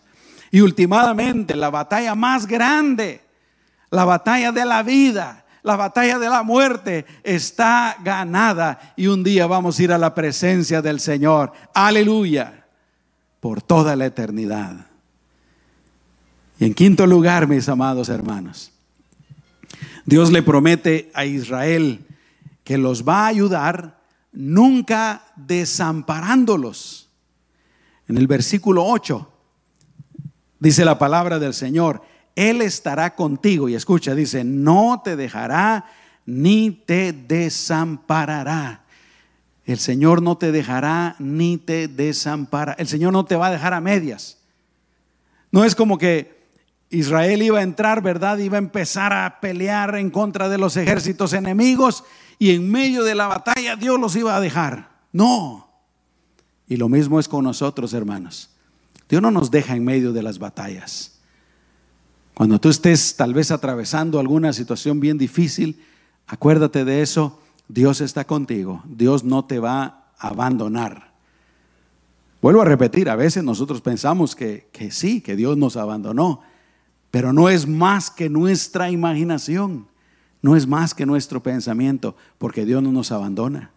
Y 0.50 0.62
últimamente, 0.62 1.54
la 1.54 1.68
batalla 1.68 2.14
más 2.14 2.46
grande, 2.46 3.20
la 3.90 4.06
batalla 4.06 4.50
de 4.52 4.64
la 4.64 4.82
vida, 4.82 5.44
la 5.62 5.76
batalla 5.76 6.18
de 6.18 6.30
la 6.30 6.42
muerte 6.42 7.04
está 7.22 7.94
ganada 8.02 8.94
y 8.96 9.08
un 9.08 9.22
día 9.22 9.46
vamos 9.46 9.78
a 9.78 9.82
ir 9.82 9.92
a 9.92 9.98
la 9.98 10.14
presencia 10.14 10.80
del 10.80 10.98
Señor. 10.98 11.52
Aleluya. 11.74 12.64
Por 13.38 13.60
toda 13.60 13.94
la 13.94 14.06
eternidad. 14.06 14.87
Y 16.58 16.64
en 16.64 16.74
quinto 16.74 17.06
lugar, 17.06 17.46
mis 17.46 17.68
amados 17.68 18.08
hermanos, 18.08 18.72
Dios 20.04 20.32
le 20.32 20.42
promete 20.42 21.10
a 21.14 21.24
Israel 21.24 22.04
que 22.64 22.78
los 22.78 23.06
va 23.06 23.24
a 23.24 23.28
ayudar 23.28 24.00
nunca 24.32 25.24
desamparándolos. 25.36 27.08
En 28.08 28.18
el 28.18 28.26
versículo 28.26 28.84
8 28.84 29.32
dice 30.58 30.84
la 30.84 30.98
palabra 30.98 31.38
del 31.38 31.54
Señor, 31.54 32.02
Él 32.34 32.62
estará 32.62 33.14
contigo. 33.14 33.68
Y 33.68 33.74
escucha, 33.74 34.14
dice, 34.14 34.44
no 34.44 35.02
te 35.04 35.14
dejará 35.14 35.86
ni 36.26 36.70
te 36.70 37.12
desamparará. 37.12 38.84
El 39.64 39.78
Señor 39.78 40.22
no 40.22 40.38
te 40.38 40.50
dejará 40.50 41.14
ni 41.18 41.58
te 41.58 41.88
desamparará. 41.88 42.76
El 42.78 42.88
Señor 42.88 43.12
no 43.12 43.24
te 43.24 43.36
va 43.36 43.48
a 43.48 43.52
dejar 43.52 43.74
a 43.74 43.80
medias. 43.80 44.38
No 45.52 45.64
es 45.64 45.74
como 45.74 45.98
que 45.98 46.37
Israel 46.90 47.42
iba 47.42 47.58
a 47.58 47.62
entrar, 47.62 48.02
¿verdad? 48.02 48.38
Iba 48.38 48.56
a 48.56 48.58
empezar 48.58 49.12
a 49.12 49.40
pelear 49.40 49.96
en 49.96 50.10
contra 50.10 50.48
de 50.48 50.58
los 50.58 50.76
ejércitos 50.76 51.32
enemigos 51.32 52.04
y 52.38 52.50
en 52.50 52.70
medio 52.70 53.04
de 53.04 53.14
la 53.14 53.26
batalla 53.26 53.76
Dios 53.76 54.00
los 54.00 54.16
iba 54.16 54.36
a 54.36 54.40
dejar. 54.40 54.90
No. 55.12 55.68
Y 56.66 56.76
lo 56.76 56.88
mismo 56.88 57.20
es 57.20 57.28
con 57.28 57.44
nosotros, 57.44 57.92
hermanos. 57.92 58.50
Dios 59.08 59.22
no 59.22 59.30
nos 59.30 59.50
deja 59.50 59.74
en 59.74 59.84
medio 59.84 60.12
de 60.12 60.22
las 60.22 60.38
batallas. 60.38 61.18
Cuando 62.34 62.60
tú 62.60 62.68
estés 62.68 63.16
tal 63.16 63.34
vez 63.34 63.50
atravesando 63.50 64.20
alguna 64.20 64.52
situación 64.52 65.00
bien 65.00 65.18
difícil, 65.18 65.82
acuérdate 66.26 66.84
de 66.84 67.02
eso. 67.02 67.40
Dios 67.68 68.00
está 68.00 68.24
contigo. 68.26 68.82
Dios 68.86 69.24
no 69.24 69.44
te 69.44 69.58
va 69.58 69.82
a 70.18 70.28
abandonar. 70.28 71.12
Vuelvo 72.40 72.62
a 72.62 72.64
repetir, 72.64 73.10
a 73.10 73.16
veces 73.16 73.42
nosotros 73.42 73.80
pensamos 73.80 74.36
que, 74.36 74.68
que 74.72 74.90
sí, 74.90 75.20
que 75.20 75.36
Dios 75.36 75.56
nos 75.56 75.76
abandonó. 75.76 76.42
Pero 77.10 77.32
no 77.32 77.48
es 77.48 77.66
más 77.66 78.10
que 78.10 78.28
nuestra 78.28 78.90
imaginación, 78.90 79.86
no 80.42 80.56
es 80.56 80.66
más 80.66 80.94
que 80.94 81.06
nuestro 81.06 81.42
pensamiento, 81.42 82.16
porque 82.38 82.64
Dios 82.64 82.82
no 82.82 82.92
nos 82.92 83.12
abandona. 83.12 83.70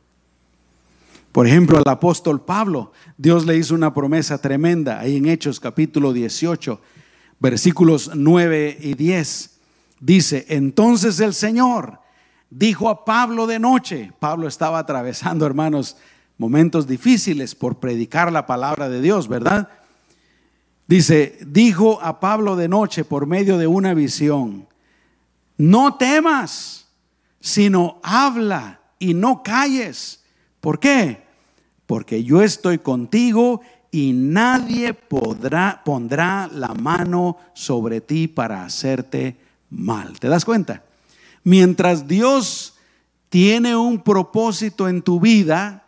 Por 1.32 1.48
ejemplo, 1.48 1.78
al 1.78 1.89
apóstol 1.89 2.41
Pablo, 2.41 2.91
Dios 3.17 3.46
le 3.46 3.58
hizo 3.58 3.74
una 3.74 3.94
promesa 3.94 4.38
tremenda 4.39 5.00
ahí 5.00 5.15
en 5.15 5.28
Hechos 5.28 5.62
capítulo 5.62 6.12
18, 6.12 6.80
versículos 7.39 8.12
9 8.13 8.78
y 8.82 8.96
10. 8.96 9.60
Dice, 10.02 10.46
entonces 10.50 11.20
el 11.22 11.34
Señor 11.34 12.00
dijo 12.50 12.89
a 12.89 13.06
Pablo 13.06 13.48
de 13.48 13.60
noche, 13.60 14.12
Pablo 14.20 14.48
estaba 14.48 14.80
atravesando, 14.80 15.46
hermanos, 15.46 15.96
momentos 16.38 16.86
difíciles 16.86 17.56
por 17.56 17.80
predicar 17.80 18.32
la 18.32 18.46
palabra 18.46 18.89
de 18.89 19.00
Dios, 19.00 19.30
¿verdad? 19.30 19.70
Dice, 20.91 21.38
dijo 21.47 22.01
a 22.01 22.19
Pablo 22.19 22.58
de 22.58 22.67
noche 22.67 23.06
por 23.06 23.25
medio 23.25 23.58
de 23.58 23.65
una 23.65 23.93
visión, 23.93 24.67
no 25.56 25.95
temas, 25.95 26.86
sino 27.39 28.01
habla 28.04 28.82
y 28.99 29.13
no 29.13 29.41
calles. 29.41 30.21
¿Por 30.60 30.82
qué? 30.82 31.23
Porque 31.86 32.25
yo 32.25 32.41
estoy 32.41 32.80
contigo 32.80 33.62
y 33.89 34.12
nadie 34.12 34.93
podrá, 34.93 35.82
pondrá 35.86 36.49
la 36.51 36.73
mano 36.73 37.38
sobre 37.54 38.01
ti 38.01 38.27
para 38.27 38.65
hacerte 38.65 39.38
mal. 39.69 40.19
¿Te 40.19 40.27
das 40.27 40.43
cuenta? 40.43 40.84
Mientras 41.45 42.06
Dios 42.06 42.73
tiene 43.30 43.77
un 43.77 44.04
propósito 44.04 44.89
en 44.89 45.01
tu 45.04 45.21
vida, 45.21 45.86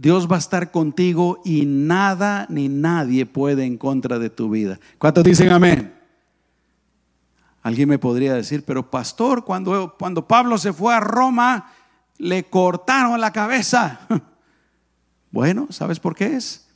Dios 0.00 0.30
va 0.30 0.36
a 0.36 0.38
estar 0.38 0.70
contigo 0.70 1.40
y 1.44 1.66
nada 1.66 2.46
ni 2.48 2.68
nadie 2.68 3.26
puede 3.26 3.64
en 3.64 3.76
contra 3.76 4.20
de 4.20 4.30
tu 4.30 4.48
vida. 4.48 4.78
¿Cuántos 4.96 5.24
dicen 5.24 5.50
amén? 5.50 5.92
Alguien 7.62 7.88
me 7.88 7.98
podría 7.98 8.34
decir, 8.34 8.64
pero 8.64 8.88
pastor, 8.90 9.44
cuando, 9.44 9.96
cuando 9.98 10.28
Pablo 10.28 10.56
se 10.56 10.72
fue 10.72 10.94
a 10.94 11.00
Roma, 11.00 11.72
le 12.16 12.44
cortaron 12.44 13.20
la 13.20 13.32
cabeza. 13.32 14.00
Bueno, 15.30 15.66
¿sabes 15.68 16.00
por 16.00 16.14
qué 16.14 16.36
es? 16.36 16.68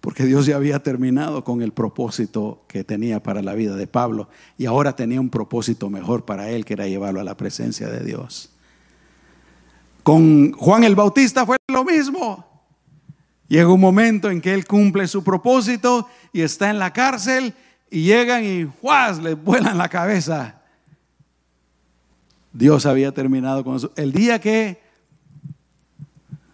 Porque 0.00 0.24
Dios 0.24 0.46
ya 0.46 0.56
había 0.56 0.82
terminado 0.82 1.44
con 1.44 1.62
el 1.62 1.70
propósito 1.70 2.64
que 2.66 2.82
tenía 2.82 3.22
para 3.22 3.40
la 3.40 3.54
vida 3.54 3.76
de 3.76 3.86
Pablo 3.86 4.28
y 4.58 4.66
ahora 4.66 4.96
tenía 4.96 5.20
un 5.20 5.30
propósito 5.30 5.90
mejor 5.90 6.24
para 6.24 6.50
él, 6.50 6.64
que 6.64 6.72
era 6.72 6.88
llevarlo 6.88 7.20
a 7.20 7.24
la 7.24 7.36
presencia 7.36 7.88
de 7.88 8.04
Dios. 8.04 8.50
Con 10.02 10.50
Juan 10.54 10.82
el 10.82 10.96
Bautista 10.96 11.46
fue 11.46 11.56
lo 11.72 11.84
mismo. 11.84 12.53
Llega 13.54 13.72
un 13.72 13.78
momento 13.80 14.32
en 14.32 14.40
que 14.40 14.52
él 14.52 14.66
cumple 14.66 15.06
su 15.06 15.22
propósito 15.22 16.08
y 16.32 16.40
está 16.40 16.70
en 16.70 16.80
la 16.80 16.92
cárcel 16.92 17.54
y 17.88 18.02
llegan 18.02 18.42
y 18.42 18.64
¡juas! 18.64 19.22
le 19.22 19.34
vuelan 19.34 19.78
la 19.78 19.88
cabeza. 19.88 20.60
Dios 22.52 22.84
había 22.84 23.12
terminado 23.12 23.62
con 23.62 23.76
eso. 23.76 23.92
El 23.94 24.10
día 24.10 24.40
que, 24.40 24.82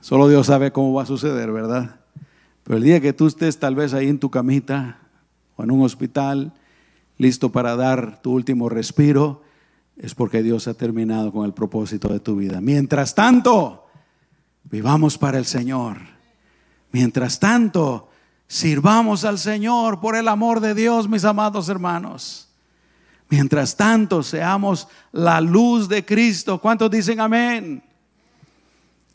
solo 0.03 0.29
Dios 0.29 0.49
sabe 0.49 0.73
cómo 0.73 0.93
va 0.93 1.05
a 1.05 1.07
suceder, 1.07 1.51
¿verdad? 1.51 2.01
Pero 2.65 2.77
el 2.77 2.85
día 2.85 3.01
que 3.01 3.15
tú 3.15 3.29
estés 3.29 3.59
tal 3.59 3.75
vez 3.75 3.95
ahí 3.95 4.09
en 4.09 4.19
tu 4.19 4.31
camita 4.31 4.99
o 5.57 5.63
en 5.63 5.71
un 5.71 5.81
hospital, 5.81 6.53
listo 7.17 7.51
para 7.51 7.77
dar 7.77 8.21
tu 8.21 8.33
último 8.33 8.69
respiro, 8.69 9.43
es 9.97 10.15
porque 10.15 10.43
Dios 10.43 10.69
ha 10.69 10.75
terminado 10.75 11.33
con 11.33 11.47
el 11.47 11.55
propósito 11.55 12.09
de 12.09 12.21
tu 12.21 12.37
vida. 12.37 12.61
Mientras 12.61 13.15
tanto, 13.15 13.87
vivamos 14.65 15.17
para 15.17 15.39
el 15.39 15.47
Señor 15.47 16.20
Mientras 16.93 17.39
tanto, 17.39 18.11
sirvamos 18.49 19.25
al 19.25 19.39
Señor 19.39 20.01
por 20.01 20.17
el 20.17 20.29
amor 20.29 20.61
de 20.61 20.75
Dios, 20.75 21.09
mis 21.09 21.25
amados 21.25 21.69
hermanos. 21.69 22.49
Mientras 23.29 23.77
tanto, 23.77 24.25
seamos 24.25 24.89
la 25.13 25.41
luz 25.41 25.89
de 25.89 26.05
Cristo. 26.05 26.61
¿Cuántos 26.61 26.91
dicen 26.91 27.21
amén? 27.21 27.83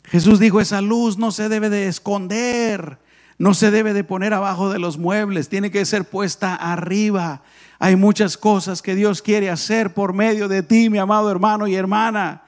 Jesús 0.04 0.38
dijo, 0.38 0.60
esa 0.60 0.80
luz 0.80 1.18
no 1.18 1.32
se 1.32 1.50
debe 1.50 1.68
de 1.68 1.88
esconder, 1.88 2.98
no 3.38 3.52
se 3.52 3.70
debe 3.70 3.92
de 3.92 4.04
poner 4.04 4.32
abajo 4.32 4.70
de 4.70 4.78
los 4.78 4.96
muebles, 4.96 5.50
tiene 5.50 5.70
que 5.70 5.84
ser 5.84 6.04
puesta 6.04 6.54
arriba. 6.54 7.42
Hay 7.78 7.96
muchas 7.96 8.38
cosas 8.38 8.80
que 8.80 8.94
Dios 8.94 9.20
quiere 9.20 9.50
hacer 9.50 9.92
por 9.92 10.14
medio 10.14 10.48
de 10.48 10.62
ti, 10.62 10.88
mi 10.88 10.96
amado 10.96 11.30
hermano 11.30 11.66
y 11.66 11.74
hermana. 11.74 12.45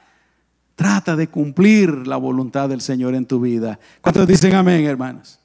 Trata 0.78 1.16
de 1.16 1.26
cumplir 1.26 2.06
la 2.06 2.16
voluntad 2.18 2.68
del 2.68 2.80
Señor 2.80 3.16
en 3.16 3.26
tu 3.26 3.40
vida. 3.40 3.80
¿Cuántos 4.00 4.28
dicen 4.28 4.54
amén, 4.54 4.84
hermanos? 4.84 5.40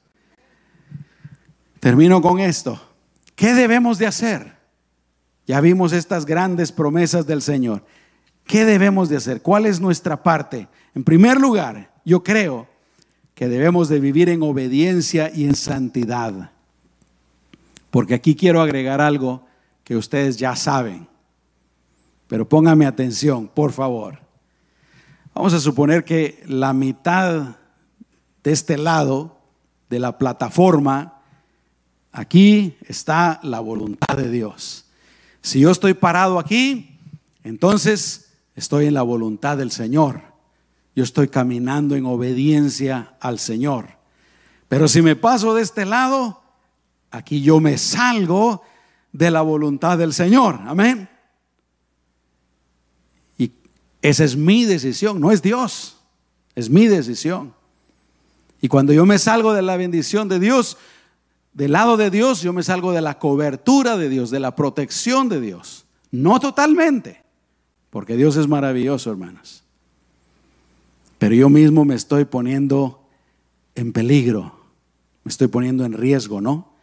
Termino 1.80 2.22
con 2.22 2.38
esto. 2.38 2.80
¿Qué 3.34 3.52
debemos 3.52 3.98
de 3.98 4.06
hacer? 4.06 4.52
Ya 5.44 5.60
vimos 5.60 5.92
estas 5.92 6.24
grandes 6.24 6.70
promesas 6.70 7.26
del 7.26 7.42
Señor. 7.42 7.84
¿Qué 8.46 8.64
debemos 8.64 9.08
de 9.08 9.16
hacer? 9.16 9.42
¿Cuál 9.42 9.66
es 9.66 9.80
nuestra 9.80 10.22
parte? 10.22 10.68
En 10.94 11.02
primer 11.02 11.40
lugar, 11.40 11.90
yo 12.04 12.22
creo 12.22 12.68
que 13.34 13.48
debemos 13.48 13.88
de 13.88 13.98
vivir 13.98 14.28
en 14.28 14.40
obediencia 14.40 15.32
y 15.34 15.46
en 15.46 15.56
santidad. 15.56 16.52
Porque 17.90 18.14
aquí 18.14 18.36
quiero 18.36 18.62
agregar 18.62 19.00
algo 19.00 19.44
que 19.82 19.96
ustedes 19.96 20.36
ya 20.36 20.54
saben. 20.54 21.08
Pero 22.28 22.48
póngame 22.48 22.86
atención, 22.86 23.48
por 23.48 23.72
favor. 23.72 24.23
Vamos 25.34 25.52
a 25.52 25.58
suponer 25.58 26.04
que 26.04 26.44
la 26.46 26.72
mitad 26.72 27.56
de 28.44 28.52
este 28.52 28.78
lado 28.78 29.36
de 29.90 29.98
la 29.98 30.16
plataforma, 30.16 31.22
aquí 32.12 32.76
está 32.86 33.40
la 33.42 33.58
voluntad 33.58 34.16
de 34.16 34.30
Dios. 34.30 34.86
Si 35.42 35.58
yo 35.58 35.72
estoy 35.72 35.94
parado 35.94 36.38
aquí, 36.38 37.00
entonces 37.42 38.32
estoy 38.54 38.86
en 38.86 38.94
la 38.94 39.02
voluntad 39.02 39.56
del 39.56 39.72
Señor. 39.72 40.22
Yo 40.94 41.02
estoy 41.02 41.26
caminando 41.26 41.96
en 41.96 42.06
obediencia 42.06 43.16
al 43.18 43.40
Señor. 43.40 43.88
Pero 44.68 44.86
si 44.86 45.02
me 45.02 45.16
paso 45.16 45.52
de 45.54 45.62
este 45.62 45.84
lado, 45.84 46.42
aquí 47.10 47.42
yo 47.42 47.58
me 47.58 47.76
salgo 47.76 48.62
de 49.10 49.32
la 49.32 49.42
voluntad 49.42 49.98
del 49.98 50.12
Señor. 50.14 50.60
Amén. 50.64 51.08
Esa 54.04 54.22
es 54.24 54.36
mi 54.36 54.66
decisión, 54.66 55.18
no 55.18 55.32
es 55.32 55.40
Dios, 55.40 55.96
es 56.54 56.68
mi 56.68 56.88
decisión. 56.88 57.54
Y 58.60 58.68
cuando 58.68 58.92
yo 58.92 59.06
me 59.06 59.18
salgo 59.18 59.54
de 59.54 59.62
la 59.62 59.78
bendición 59.78 60.28
de 60.28 60.38
Dios, 60.38 60.76
del 61.54 61.72
lado 61.72 61.96
de 61.96 62.10
Dios, 62.10 62.42
yo 62.42 62.52
me 62.52 62.62
salgo 62.62 62.92
de 62.92 63.00
la 63.00 63.18
cobertura 63.18 63.96
de 63.96 64.10
Dios, 64.10 64.30
de 64.30 64.40
la 64.40 64.54
protección 64.54 65.30
de 65.30 65.40
Dios. 65.40 65.86
No 66.10 66.38
totalmente, 66.38 67.22
porque 67.88 68.14
Dios 68.14 68.36
es 68.36 68.46
maravilloso, 68.46 69.10
hermanos. 69.10 69.64
Pero 71.16 71.34
yo 71.34 71.48
mismo 71.48 71.86
me 71.86 71.94
estoy 71.94 72.26
poniendo 72.26 73.08
en 73.74 73.94
peligro, 73.94 74.54
me 75.22 75.30
estoy 75.30 75.48
poniendo 75.48 75.86
en 75.86 75.94
riesgo, 75.94 76.42
¿no? 76.42 76.74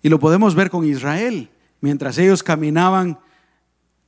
Y 0.00 0.08
lo 0.08 0.18
podemos 0.18 0.54
ver 0.54 0.70
con 0.70 0.86
Israel. 0.86 1.50
Mientras 1.82 2.16
ellos 2.16 2.42
caminaban 2.42 3.18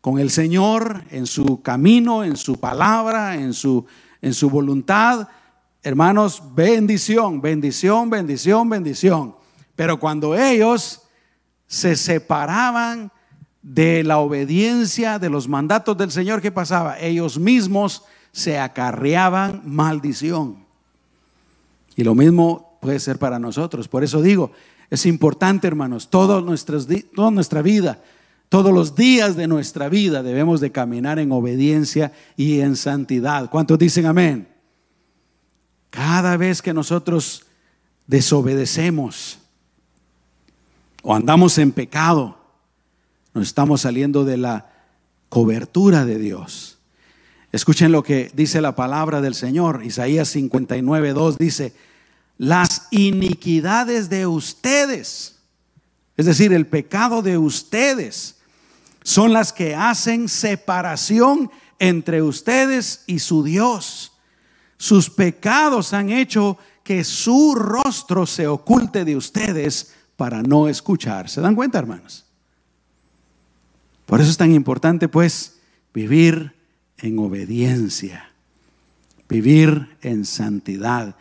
con 0.01 0.19
el 0.19 0.31
Señor 0.31 1.05
en 1.11 1.27
su 1.27 1.63
camino, 1.63 2.25
en 2.25 2.37
su 2.37 2.59
palabra, 2.59 3.37
en 3.37 3.53
su, 3.53 3.87
en 4.23 4.35
su 4.35 4.49
voluntad, 4.49 5.29
hermanos, 5.83 6.43
bendición, 6.55 7.41
bendición, 7.41 8.11
bendición, 8.11 8.69
bendición. 8.69 9.37
Pero 9.77 9.99
cuando 10.01 10.35
ellos 10.35 11.03
se 11.67 11.97
separaban 11.97 13.13
de 13.63 14.03
la 14.05 14.19
obediencia 14.19 15.19
de 15.19 15.31
los 15.31 15.49
mandatos 15.49 15.97
del 15.97 16.11
Señor, 16.11 16.41
¿qué 16.41 16.51
pasaba? 16.51 16.99
Ellos 16.99 17.39
mismos 17.39 18.05
se 18.33 18.59
acarreaban 18.59 19.63
maldición. 19.65 20.65
Y 21.97 22.05
lo 22.05 22.15
mismo 22.15 22.79
puede 22.81 22.99
ser 23.01 23.19
para 23.19 23.39
nosotros. 23.39 23.89
Por 23.89 24.03
eso 24.03 24.23
digo, 24.23 24.53
es 24.89 25.07
importante, 25.07 25.67
hermanos, 25.67 26.09
toda 26.09 26.41
nuestra 26.41 27.63
vida, 27.63 27.99
todos 28.51 28.75
los 28.75 28.97
días 28.97 29.37
de 29.37 29.47
nuestra 29.47 29.89
vida 29.89 30.25
debemos 30.25 30.61
de 30.61 30.73
caminar 30.73 31.21
en 31.21 31.31
obediencia 31.31 32.13
y 32.37 32.61
en 32.61 32.75
santidad. 32.75 33.49
¿Cuántos 33.49 33.79
dicen 33.79 34.07
amén? 34.07 34.49
Cada 35.89 36.37
vez 36.37 36.61
que 36.61 36.75
nosotros 36.75 37.47
desobedecemos 38.09 39.39
o 41.03 41.15
andamos 41.15 41.59
en 41.59 41.71
pecado, 41.71 42.39
nos 43.35 43.47
estamos 43.47 43.83
saliendo 43.83 44.25
de 44.25 44.37
la 44.37 44.73
cobertura 45.29 46.05
de 46.05 46.19
Dios. 46.19 46.79
Escuchen 47.53 47.93
lo 47.93 48.03
que 48.03 48.33
dice 48.35 48.61
la 48.61 48.75
palabra 48.75 49.21
del 49.21 49.37
Señor. 49.37 49.85
Isaías 49.85 50.29
59, 50.29 51.13
2 51.13 51.39
dice, 51.39 51.73
las 52.37 52.89
iniquidades 52.91 54.11
de 54.11 54.27
ustedes, 54.27 55.37
es 56.17 56.27
decir, 56.27 56.53
el 56.53 56.67
pecado 56.67 57.23
de 57.23 57.39
ustedes, 57.39 58.40
son 59.03 59.33
las 59.33 59.53
que 59.53 59.75
hacen 59.75 60.29
separación 60.29 61.51
entre 61.79 62.23
ustedes 62.23 63.05
y 63.07 63.19
su 63.19 63.43
Dios. 63.43 64.13
Sus 64.77 65.11
pecados 65.11 65.93
han 65.93 66.11
hecho 66.11 66.59
que 66.85 67.05
su 67.05 67.55
rostro 67.55 68.27
se 68.27 68.47
oculte 68.47 69.05
de 69.05 69.17
ustedes 69.17 69.95
para 70.17 70.43
no 70.43 70.69
escuchar. 70.69 71.29
¿Se 71.29 71.41
dan 71.41 71.55
cuenta, 71.55 71.79
hermanos? 71.79 72.27
Por 74.07 74.21
eso 74.21 74.31
es 74.31 74.37
tan 74.37 74.53
importante, 74.53 75.09
pues, 75.09 75.61
vivir 75.95 76.55
en 76.99 77.19
obediencia, 77.19 78.31
vivir 79.29 79.97
en 80.03 80.25
santidad. 80.25 81.17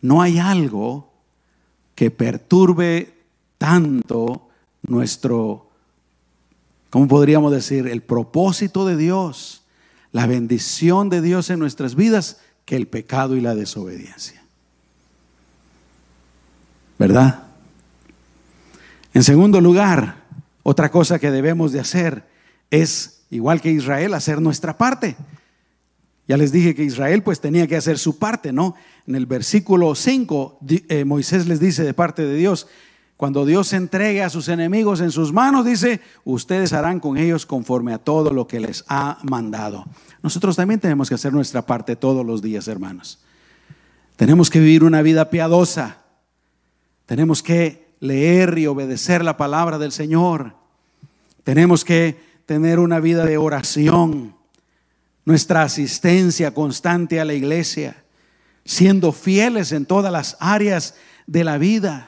No 0.00 0.22
hay 0.22 0.38
algo 0.38 1.12
que 1.94 2.10
perturbe 2.10 3.24
tanto 3.58 4.48
nuestro, 4.82 5.67
¿cómo 6.90 7.08
podríamos 7.08 7.52
decir? 7.52 7.86
El 7.86 8.02
propósito 8.02 8.86
de 8.86 8.96
Dios, 8.96 9.62
la 10.12 10.26
bendición 10.26 11.10
de 11.10 11.20
Dios 11.20 11.50
en 11.50 11.58
nuestras 11.58 11.94
vidas 11.94 12.40
que 12.64 12.76
el 12.76 12.86
pecado 12.86 13.36
y 13.36 13.40
la 13.40 13.54
desobediencia. 13.54 14.42
¿Verdad? 16.98 17.44
En 19.14 19.22
segundo 19.22 19.60
lugar, 19.60 20.24
otra 20.62 20.90
cosa 20.90 21.18
que 21.18 21.30
debemos 21.30 21.72
de 21.72 21.80
hacer 21.80 22.24
es 22.70 23.22
igual 23.30 23.60
que 23.60 23.70
Israel, 23.70 24.14
hacer 24.14 24.40
nuestra 24.40 24.76
parte. 24.76 25.16
Ya 26.26 26.36
les 26.36 26.52
dije 26.52 26.74
que 26.74 26.84
Israel 26.84 27.22
pues 27.22 27.40
tenía 27.40 27.66
que 27.66 27.76
hacer 27.76 27.98
su 27.98 28.18
parte, 28.18 28.52
¿no? 28.52 28.74
En 29.06 29.14
el 29.14 29.24
versículo 29.24 29.94
5, 29.94 30.58
eh, 30.88 31.04
Moisés 31.06 31.46
les 31.46 31.58
dice 31.58 31.84
de 31.84 31.94
parte 31.94 32.26
de 32.26 32.36
Dios, 32.36 32.66
cuando 33.18 33.44
Dios 33.44 33.72
entregue 33.72 34.22
a 34.22 34.30
sus 34.30 34.46
enemigos 34.46 35.00
en 35.00 35.10
sus 35.10 35.32
manos, 35.32 35.66
dice, 35.66 36.00
ustedes 36.24 36.72
harán 36.72 37.00
con 37.00 37.18
ellos 37.18 37.46
conforme 37.46 37.92
a 37.92 37.98
todo 37.98 38.30
lo 38.30 38.46
que 38.46 38.60
les 38.60 38.84
ha 38.86 39.18
mandado. 39.24 39.86
Nosotros 40.22 40.54
también 40.54 40.78
tenemos 40.78 41.08
que 41.08 41.16
hacer 41.16 41.32
nuestra 41.32 41.66
parte 41.66 41.96
todos 41.96 42.24
los 42.24 42.42
días, 42.42 42.68
hermanos. 42.68 43.18
Tenemos 44.14 44.50
que 44.50 44.60
vivir 44.60 44.84
una 44.84 45.02
vida 45.02 45.30
piadosa. 45.30 45.98
Tenemos 47.06 47.42
que 47.42 47.88
leer 47.98 48.56
y 48.56 48.68
obedecer 48.68 49.24
la 49.24 49.36
palabra 49.36 49.78
del 49.78 49.90
Señor. 49.90 50.54
Tenemos 51.42 51.84
que 51.84 52.20
tener 52.46 52.78
una 52.78 53.00
vida 53.00 53.24
de 53.24 53.36
oración, 53.36 54.36
nuestra 55.24 55.62
asistencia 55.62 56.54
constante 56.54 57.18
a 57.18 57.24
la 57.24 57.34
iglesia, 57.34 58.04
siendo 58.64 59.10
fieles 59.10 59.72
en 59.72 59.86
todas 59.86 60.12
las 60.12 60.36
áreas 60.38 60.94
de 61.26 61.42
la 61.42 61.58
vida. 61.58 62.07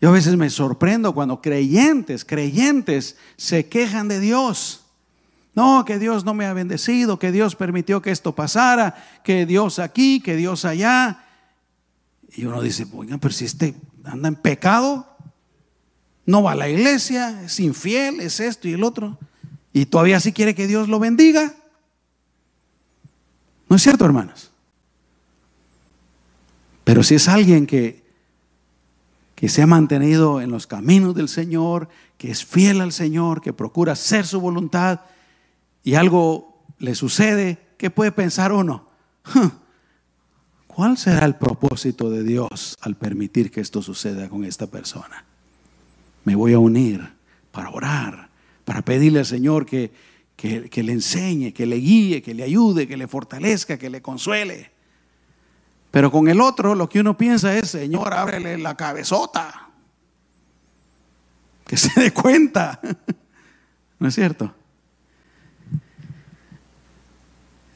Yo 0.00 0.10
a 0.10 0.12
veces 0.12 0.36
me 0.36 0.48
sorprendo 0.48 1.12
cuando 1.12 1.42
creyentes, 1.42 2.24
creyentes 2.24 3.16
se 3.36 3.68
quejan 3.68 4.08
de 4.08 4.20
Dios. 4.20 4.84
No, 5.54 5.84
que 5.84 5.98
Dios 5.98 6.24
no 6.24 6.34
me 6.34 6.46
ha 6.46 6.52
bendecido, 6.52 7.18
que 7.18 7.32
Dios 7.32 7.56
permitió 7.56 8.00
que 8.00 8.12
esto 8.12 8.32
pasara, 8.32 8.94
que 9.24 9.44
Dios 9.44 9.80
aquí, 9.80 10.20
que 10.20 10.36
Dios 10.36 10.64
allá. 10.64 11.24
Y 12.30 12.44
uno 12.44 12.62
dice, 12.62 12.86
oiga, 12.92 13.18
pero 13.18 13.34
si 13.34 13.44
este 13.44 13.74
anda 14.04 14.28
en 14.28 14.36
pecado, 14.36 15.16
no 16.26 16.44
va 16.44 16.52
a 16.52 16.54
la 16.54 16.68
iglesia, 16.68 17.42
es 17.42 17.58
infiel, 17.58 18.20
es 18.20 18.38
esto 18.38 18.68
y 18.68 18.74
el 18.74 18.84
otro. 18.84 19.18
Y 19.72 19.86
todavía 19.86 20.20
sí 20.20 20.32
quiere 20.32 20.54
que 20.54 20.68
Dios 20.68 20.88
lo 20.88 21.00
bendiga. 21.00 21.54
¿No 23.68 23.76
es 23.76 23.82
cierto, 23.82 24.04
hermanos? 24.04 24.52
Pero 26.84 27.02
si 27.02 27.16
es 27.16 27.28
alguien 27.28 27.66
que, 27.66 28.07
que 29.38 29.48
se 29.48 29.62
ha 29.62 29.68
mantenido 29.68 30.40
en 30.40 30.50
los 30.50 30.66
caminos 30.66 31.14
del 31.14 31.28
Señor, 31.28 31.88
que 32.16 32.28
es 32.28 32.44
fiel 32.44 32.80
al 32.80 32.90
Señor, 32.90 33.40
que 33.40 33.52
procura 33.52 33.92
hacer 33.92 34.26
su 34.26 34.40
voluntad 34.40 35.02
y 35.84 35.94
algo 35.94 36.64
le 36.78 36.96
sucede, 36.96 37.56
¿qué 37.76 37.88
puede 37.88 38.10
pensar 38.10 38.50
uno? 38.50 38.88
¿Cuál 40.66 40.98
será 40.98 41.24
el 41.24 41.36
propósito 41.36 42.10
de 42.10 42.24
Dios 42.24 42.76
al 42.80 42.96
permitir 42.96 43.52
que 43.52 43.60
esto 43.60 43.80
suceda 43.80 44.28
con 44.28 44.44
esta 44.44 44.66
persona? 44.66 45.24
me 46.24 46.34
voy 46.34 46.52
a 46.52 46.58
unir 46.58 47.08
para 47.52 47.70
orar, 47.70 48.30
para 48.64 48.82
pedirle 48.82 49.20
al 49.20 49.26
Señor 49.26 49.66
que, 49.66 49.92
que, 50.34 50.82
le 50.82 50.92
enseñe, 50.92 51.52
que 51.52 51.64
le 51.64 51.76
guíe, 51.76 52.22
que 52.22 52.34
le 52.34 52.42
ayude, 52.42 52.88
que 52.88 52.96
le 52.96 53.06
fortalezca, 53.06 53.78
que 53.78 53.88
le 53.88 54.02
consuele. 54.02 54.72
Pero 55.90 56.10
con 56.10 56.28
el 56.28 56.40
otro 56.40 56.74
lo 56.74 56.88
que 56.88 57.00
uno 57.00 57.16
piensa 57.16 57.56
es, 57.56 57.70
Señor, 57.70 58.12
ábrele 58.12 58.58
la 58.58 58.76
cabezota. 58.76 59.68
Que 61.66 61.76
se 61.76 62.00
dé 62.00 62.12
cuenta. 62.12 62.80
¿No 63.98 64.08
es 64.08 64.14
cierto? 64.14 64.54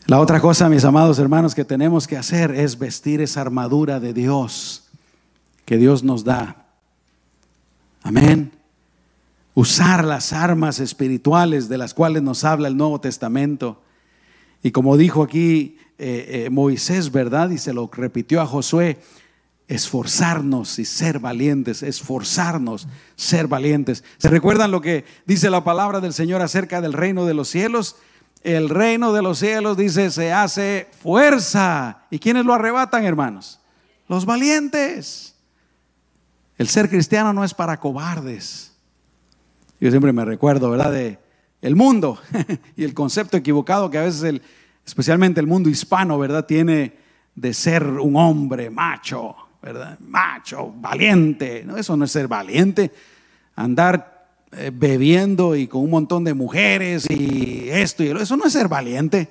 La 0.06 0.20
otra 0.20 0.40
cosa, 0.40 0.68
mis 0.68 0.84
amados 0.84 1.18
hermanos, 1.18 1.54
que 1.54 1.64
tenemos 1.64 2.06
que 2.06 2.16
hacer 2.16 2.50
es 2.52 2.78
vestir 2.78 3.20
esa 3.20 3.40
armadura 3.40 4.00
de 4.00 4.12
Dios 4.12 4.84
que 5.64 5.76
Dios 5.76 6.02
nos 6.02 6.24
da 6.24 6.62
Amén. 8.02 8.52
Usar 9.54 10.04
las 10.04 10.32
armas 10.32 10.80
espirituales 10.80 11.68
de 11.68 11.78
las 11.78 11.94
cuales 11.94 12.22
nos 12.22 12.44
habla 12.44 12.68
el 12.68 12.76
Nuevo 12.76 13.00
Testamento. 13.00 13.82
Y 14.62 14.72
como 14.72 14.96
dijo 14.96 15.22
aquí 15.22 15.78
eh, 16.04 16.46
eh, 16.46 16.50
Moisés, 16.50 17.12
¿verdad? 17.12 17.50
Y 17.50 17.58
se 17.58 17.72
lo 17.72 17.88
repitió 17.92 18.40
a 18.40 18.46
Josué, 18.46 18.98
esforzarnos 19.68 20.80
y 20.80 20.84
ser 20.84 21.20
valientes, 21.20 21.84
esforzarnos, 21.84 22.88
ser 23.14 23.46
valientes. 23.46 24.02
¿Se 24.18 24.28
recuerdan 24.28 24.72
lo 24.72 24.80
que 24.80 25.04
dice 25.26 25.48
la 25.48 25.62
palabra 25.62 26.00
del 26.00 26.12
Señor 26.12 26.42
acerca 26.42 26.80
del 26.80 26.92
reino 26.92 27.24
de 27.24 27.34
los 27.34 27.48
cielos? 27.48 27.94
El 28.42 28.68
reino 28.68 29.12
de 29.12 29.22
los 29.22 29.38
cielos 29.38 29.76
dice, 29.76 30.10
se 30.10 30.32
hace 30.32 30.88
fuerza. 31.00 32.02
¿Y 32.10 32.18
quiénes 32.18 32.46
lo 32.46 32.52
arrebatan, 32.52 33.04
hermanos? 33.04 33.60
Los 34.08 34.26
valientes. 34.26 35.36
El 36.58 36.66
ser 36.66 36.88
cristiano 36.88 37.32
no 37.32 37.44
es 37.44 37.54
para 37.54 37.78
cobardes. 37.78 38.72
Yo 39.78 39.88
siempre 39.90 40.12
me 40.12 40.24
recuerdo, 40.24 40.68
¿verdad? 40.68 40.90
De 40.90 41.20
el 41.60 41.76
mundo 41.76 42.18
y 42.76 42.82
el 42.82 42.92
concepto 42.92 43.36
equivocado 43.36 43.88
que 43.88 43.98
a 43.98 44.02
veces, 44.02 44.24
el, 44.24 44.42
especialmente 44.84 45.40
el 45.40 45.46
mundo 45.46 45.68
hispano, 45.68 46.18
¿verdad? 46.18 46.46
Tiene 46.46 46.92
de 47.34 47.54
ser 47.54 47.84
un 47.84 48.16
hombre 48.16 48.70
macho, 48.70 49.34
¿verdad? 49.62 49.98
Macho, 50.00 50.72
valiente. 50.76 51.62
No, 51.64 51.76
eso 51.76 51.96
no 51.96 52.04
es 52.04 52.12
ser 52.12 52.28
valiente. 52.28 52.92
Andar 53.56 54.26
eh, 54.52 54.70
bebiendo 54.72 55.56
y 55.56 55.66
con 55.66 55.82
un 55.82 55.90
montón 55.90 56.24
de 56.24 56.34
mujeres 56.34 57.06
y 57.08 57.68
esto 57.70 58.02
y 58.02 58.08
eso 58.08 58.36
no 58.36 58.44
es 58.44 58.52
ser 58.52 58.68
valiente. 58.68 59.28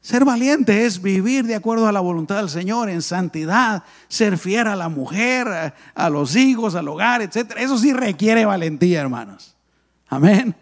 Ser 0.00 0.24
valiente 0.24 0.86
es 0.86 1.02
vivir 1.02 1.44
de 1.44 1.54
acuerdo 1.54 1.86
a 1.86 1.92
la 1.92 2.00
voluntad 2.00 2.36
del 2.36 2.48
Señor, 2.48 2.88
en 2.88 3.02
santidad, 3.02 3.84
ser 4.08 4.38
fiel 4.38 4.66
a 4.66 4.76
la 4.76 4.88
mujer, 4.88 5.74
a, 5.94 6.10
los 6.10 6.36
hijos, 6.36 6.74
al 6.74 6.88
hogar, 6.88 7.20
etc. 7.20 7.52
Eso 7.58 7.76
sí 7.76 7.92
requiere 7.92 8.46
valentía, 8.46 9.02
hermanos. 9.02 9.54
Amén. 10.08 10.54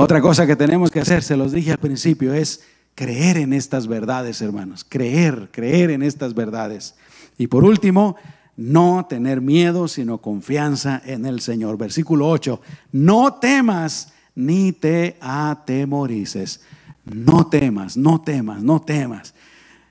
Otra 0.00 0.20
cosa 0.20 0.46
que 0.46 0.54
tenemos 0.54 0.92
que 0.92 1.00
hacer, 1.00 1.24
se 1.24 1.36
los 1.36 1.50
dije 1.50 1.72
al 1.72 1.78
principio, 1.78 2.32
es 2.32 2.60
creer 2.94 3.36
en 3.36 3.52
estas 3.52 3.88
verdades, 3.88 4.40
hermanos. 4.40 4.86
Creer, 4.88 5.48
creer 5.50 5.90
en 5.90 6.04
estas 6.04 6.34
verdades. 6.34 6.94
Y 7.36 7.48
por 7.48 7.64
último, 7.64 8.14
no 8.56 9.06
tener 9.08 9.40
miedo, 9.40 9.88
sino 9.88 10.18
confianza 10.18 11.02
en 11.04 11.26
el 11.26 11.40
Señor. 11.40 11.76
Versículo 11.78 12.28
8, 12.28 12.60
no 12.92 13.34
temas 13.34 14.12
ni 14.36 14.70
te 14.70 15.16
atemorices. 15.20 16.60
No 17.04 17.48
temas, 17.48 17.96
no 17.96 18.20
temas, 18.20 18.62
no 18.62 18.80
temas. 18.80 19.34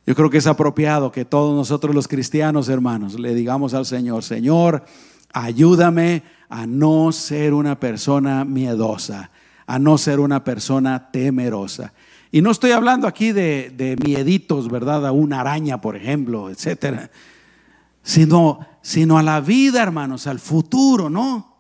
Yo 0.06 0.16
creo 0.16 0.30
que 0.30 0.38
es 0.38 0.48
apropiado 0.48 1.12
que 1.12 1.26
todos 1.26 1.54
nosotros 1.54 1.94
los 1.94 2.08
cristianos, 2.08 2.70
hermanos, 2.70 3.20
le 3.20 3.36
digamos 3.36 3.74
al 3.74 3.86
Señor, 3.86 4.24
Señor, 4.24 4.86
ayúdame 5.34 6.24
a 6.48 6.66
no 6.66 7.12
ser 7.12 7.54
una 7.54 7.78
persona 7.78 8.46
miedosa, 8.46 9.32
a 9.68 9.78
no 9.78 10.00
ser 10.00 10.20
una 10.20 10.44
persona 10.44 11.12
temerosa. 11.12 11.94
Y 12.32 12.42
no 12.42 12.50
estoy 12.50 12.72
hablando 12.72 13.08
aquí 13.08 13.32
de, 13.32 13.96
mieditos, 14.04 14.70
¿verdad? 14.70 15.06
A 15.06 15.12
una 15.12 15.42
araña, 15.42 15.80
por 15.80 15.96
ejemplo, 15.96 16.50
etcétera 16.50 17.12
sino, 18.08 18.66
sino 18.82 19.18
a 19.18 19.24
la 19.24 19.42
vida, 19.42 19.84
hermanos, 19.84 20.28
al 20.28 20.40
futuro, 20.40 21.10
¿no? 21.10 21.58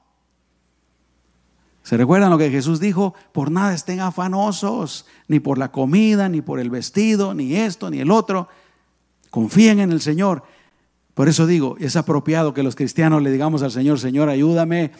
¿Se 1.84 1.97
recuerdan 1.97 2.30
lo 2.30 2.38
que 2.38 2.49
Jesús 2.49 2.80
dijo? 2.80 3.16
Por 3.34 3.51
nada 3.51 3.74
estén 3.74 3.99
afanosos, 3.99 5.05
ni 5.28 5.41
por 5.41 5.58
la 5.58 5.74
comida, 5.74 6.30
ni 6.30 6.41
por 6.41 6.62
el 6.62 6.70
vestido, 6.70 7.34
ni 7.34 7.53
esto, 7.58 7.89
ni 7.89 7.99
el 7.99 8.12
otro. 8.12 8.47
Confíen 9.30 9.82
en 9.82 9.91
el 9.91 9.99
Señor. 9.99 10.43
Por 11.14 11.28
eso 11.28 11.47
digo, 11.47 11.76
es 11.82 11.97
apropiado 11.97 12.53
que 12.53 12.64
los 12.64 12.78
cristianos 12.78 13.22
le 13.22 13.32
digamos 13.32 13.62
al 13.62 13.72
Señor, 13.72 13.99
Señor, 13.99 14.30
ayúdame 14.30 14.91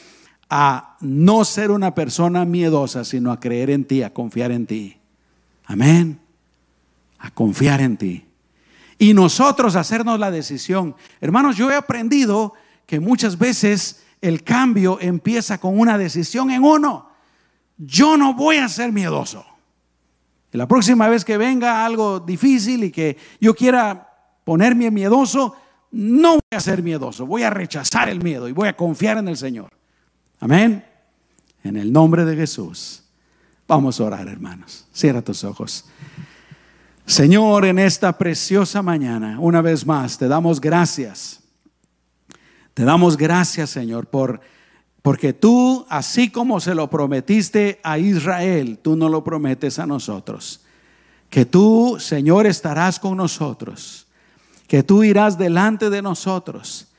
a 0.50 0.98
no 1.02 1.44
ser 1.46 1.72
una 1.72 1.94
persona 1.94 2.46
miedosa, 2.46 3.04
sino 3.04 3.32
a 3.32 3.40
creer 3.40 3.70
en 3.70 3.86
ti, 3.86 4.04
a 4.04 4.14
confiar 4.14 4.52
en 4.52 4.66
ti. 4.66 4.98
Amén. 5.66 6.20
A 7.20 7.32
confiar 7.32 7.82
en 7.82 7.98
ti 7.98 8.28
y 8.98 9.14
nosotros 9.14 9.76
hacernos 9.76 10.20
la 10.20 10.32
decisión. 10.32 10.96
Hermanos, 11.22 11.56
yo 11.56 11.70
he 11.70 11.76
aprendido 11.76 12.54
que 12.86 13.00
muchas 13.00 13.38
veces 13.38 14.04
el 14.22 14.44
cambio 14.44 14.98
empieza 15.00 15.60
con 15.60 15.80
una 15.80 15.98
decisión 15.98 16.50
en 16.52 16.64
uno. 16.64 17.10
Yo 17.78 18.18
no 18.18 18.34
voy 18.34 18.58
a 18.58 18.70
ser 18.70 18.92
miedoso. 18.92 19.46
Y 20.52 20.58
la 20.58 20.68
próxima 20.68 21.08
vez 21.10 21.24
que 21.24 21.38
venga 21.38 21.86
algo 21.86 22.20
difícil 22.20 22.84
y 22.86 22.92
que 22.92 23.18
yo 23.40 23.54
quiera 23.54 24.10
ponerme 24.44 24.90
miedoso, 24.90 25.56
no 25.92 26.34
voy 26.34 26.58
a 26.58 26.60
ser 26.60 26.82
miedoso, 26.82 27.26
voy 27.26 27.44
a 27.44 27.50
rechazar 27.50 28.10
el 28.10 28.24
miedo 28.24 28.48
y 28.48 28.54
voy 28.54 28.68
a 28.68 28.76
confiar 28.76 29.18
en 29.18 29.28
el 29.28 29.38
Señor. 29.38 29.77
Amén. 30.40 30.86
En 31.64 31.78
el 31.78 31.92
nombre 31.92 32.26
de 32.26 32.36
Jesús. 32.36 33.04
Vamos 33.68 34.00
a 34.00 34.06
orar, 34.06 34.28
hermanos. 34.28 34.86
Cierra 34.94 35.22
tus 35.22 35.44
ojos. 35.44 35.86
Señor, 37.06 37.66
en 37.66 37.80
esta 37.80 38.18
preciosa 38.18 38.82
mañana, 38.82 39.40
una 39.40 39.62
vez 39.62 39.86
más, 39.86 40.18
te 40.18 40.28
damos 40.28 40.60
gracias. 40.60 41.42
Te 42.74 42.84
damos 42.84 43.18
gracias, 43.18 43.70
Señor, 43.70 44.08
por 44.08 44.42
porque 45.08 45.32
tú, 45.32 45.86
así 45.88 46.30
como 46.30 46.60
se 46.60 46.76
lo 46.76 46.90
prometiste 46.90 47.80
a 47.82 47.98
Israel, 47.98 48.78
tú 48.82 48.98
no 48.98 49.08
lo 49.08 49.24
prometes 49.24 49.80
a 49.80 49.86
nosotros. 49.86 50.66
Que 51.30 51.46
tú, 51.46 51.96
Señor, 51.98 52.46
estarás 52.46 53.00
con 53.00 53.16
nosotros. 53.16 54.06
Que 54.68 54.84
tú 54.84 55.06
irás 55.06 55.38
delante 55.38 55.90
de 55.90 56.02
nosotros. 56.02 56.90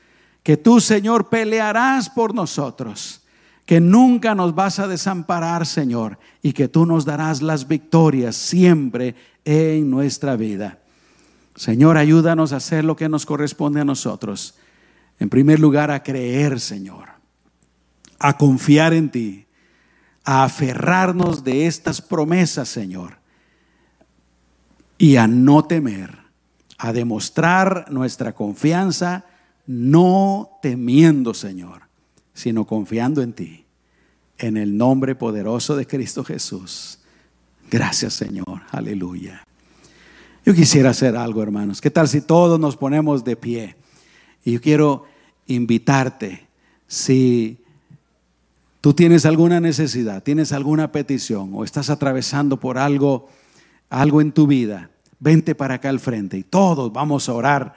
Que 0.41 0.57
tú, 0.57 0.79
Señor, 0.79 1.29
pelearás 1.29 2.09
por 2.09 2.33
nosotros. 2.33 3.21
Que 3.69 3.79
nunca 3.79 4.33
nos 4.33 4.55
vas 4.55 4.79
a 4.79 4.87
desamparar, 4.87 5.67
Señor. 5.67 6.17
Y 6.41 6.53
que 6.53 6.67
tú 6.67 6.87
nos 6.87 7.05
darás 7.05 7.43
las 7.43 7.67
victorias 7.67 8.35
siempre 8.35 9.13
en 9.45 9.91
nuestra 9.91 10.35
vida. 10.35 10.79
Señor, 11.55 11.95
ayúdanos 11.95 12.51
a 12.51 12.55
hacer 12.55 12.83
lo 12.83 12.95
que 12.95 13.07
nos 13.09 13.27
corresponde 13.27 13.79
a 13.79 13.85
nosotros. 13.85 14.55
En 15.19 15.29
primer 15.29 15.59
lugar, 15.59 15.91
a 15.91 16.01
creer, 16.01 16.59
Señor, 16.59 17.09
a 18.17 18.37
confiar 18.37 18.95
en 18.95 19.11
ti, 19.11 19.45
a 20.23 20.45
aferrarnos 20.45 21.43
de 21.43 21.67
estas 21.67 22.01
promesas, 22.01 22.69
Señor, 22.69 23.19
y 24.97 25.17
a 25.17 25.27
no 25.27 25.65
temer, 25.65 26.17
a 26.79 26.91
demostrar 26.91 27.85
nuestra 27.91 28.33
confianza, 28.33 29.25
no 29.67 30.57
temiendo, 30.63 31.35
Señor, 31.35 31.88
sino 32.39 32.65
confiando 32.65 33.21
en 33.21 33.33
ti. 33.33 33.65
En 34.37 34.55
el 34.55 34.77
nombre 34.77 35.13
poderoso 35.13 35.75
de 35.75 35.85
Cristo 35.85 36.23
Jesús. 36.23 36.99
Gracias 37.69 38.13
Señor, 38.13 38.61
aleluya. 38.71 39.45
Yo 40.45 40.53
quisiera 40.53 40.91
hacer 40.91 41.17
algo, 41.17 41.43
hermanos. 41.43 41.81
¿Qué 41.81 41.91
tal 41.91 42.07
si 42.07 42.21
todos 42.21 42.57
nos 42.57 42.77
ponemos 42.77 43.25
de 43.25 43.35
pie? 43.35 43.75
Y 44.45 44.53
yo 44.53 44.61
quiero 44.61 45.03
invitarte, 45.47 46.47
si 46.87 47.57
tú 48.79 48.93
tienes 48.93 49.25
alguna 49.25 49.59
necesidad, 49.59 50.23
tienes 50.23 50.53
alguna 50.53 50.93
petición 50.93 51.51
o 51.53 51.65
estás 51.65 51.89
atravesando 51.89 52.57
por 52.57 52.77
algo, 52.77 53.27
algo 53.89 54.21
en 54.21 54.31
tu 54.31 54.47
vida, 54.47 54.91
vente 55.19 55.55
para 55.55 55.73
acá 55.75 55.89
al 55.89 55.99
frente 55.99 56.37
y 56.37 56.43
todos 56.43 56.93
vamos 56.93 57.27
a 57.27 57.33
orar 57.33 57.75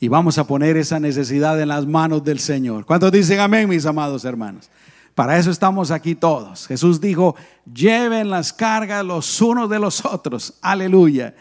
y 0.00 0.08
vamos 0.08 0.38
a 0.38 0.46
poner 0.46 0.78
esa 0.78 0.98
necesidad 0.98 1.60
en 1.60 1.68
las 1.68 1.86
manos 1.86 2.24
del 2.24 2.38
Señor. 2.38 2.86
¿Cuántos 2.86 3.12
dicen 3.12 3.38
amén, 3.38 3.68
mis 3.68 3.84
amados 3.84 4.24
hermanos? 4.24 4.70
Para 5.14 5.38
eso 5.38 5.50
estamos 5.50 5.90
aquí 5.90 6.14
todos. 6.14 6.66
Jesús 6.66 7.00
dijo, 7.00 7.36
lleven 7.72 8.30
las 8.30 8.54
cargas 8.54 9.04
los 9.04 9.40
unos 9.42 9.68
de 9.68 9.78
los 9.78 10.02
otros. 10.06 10.54
Aleluya. 10.62 11.34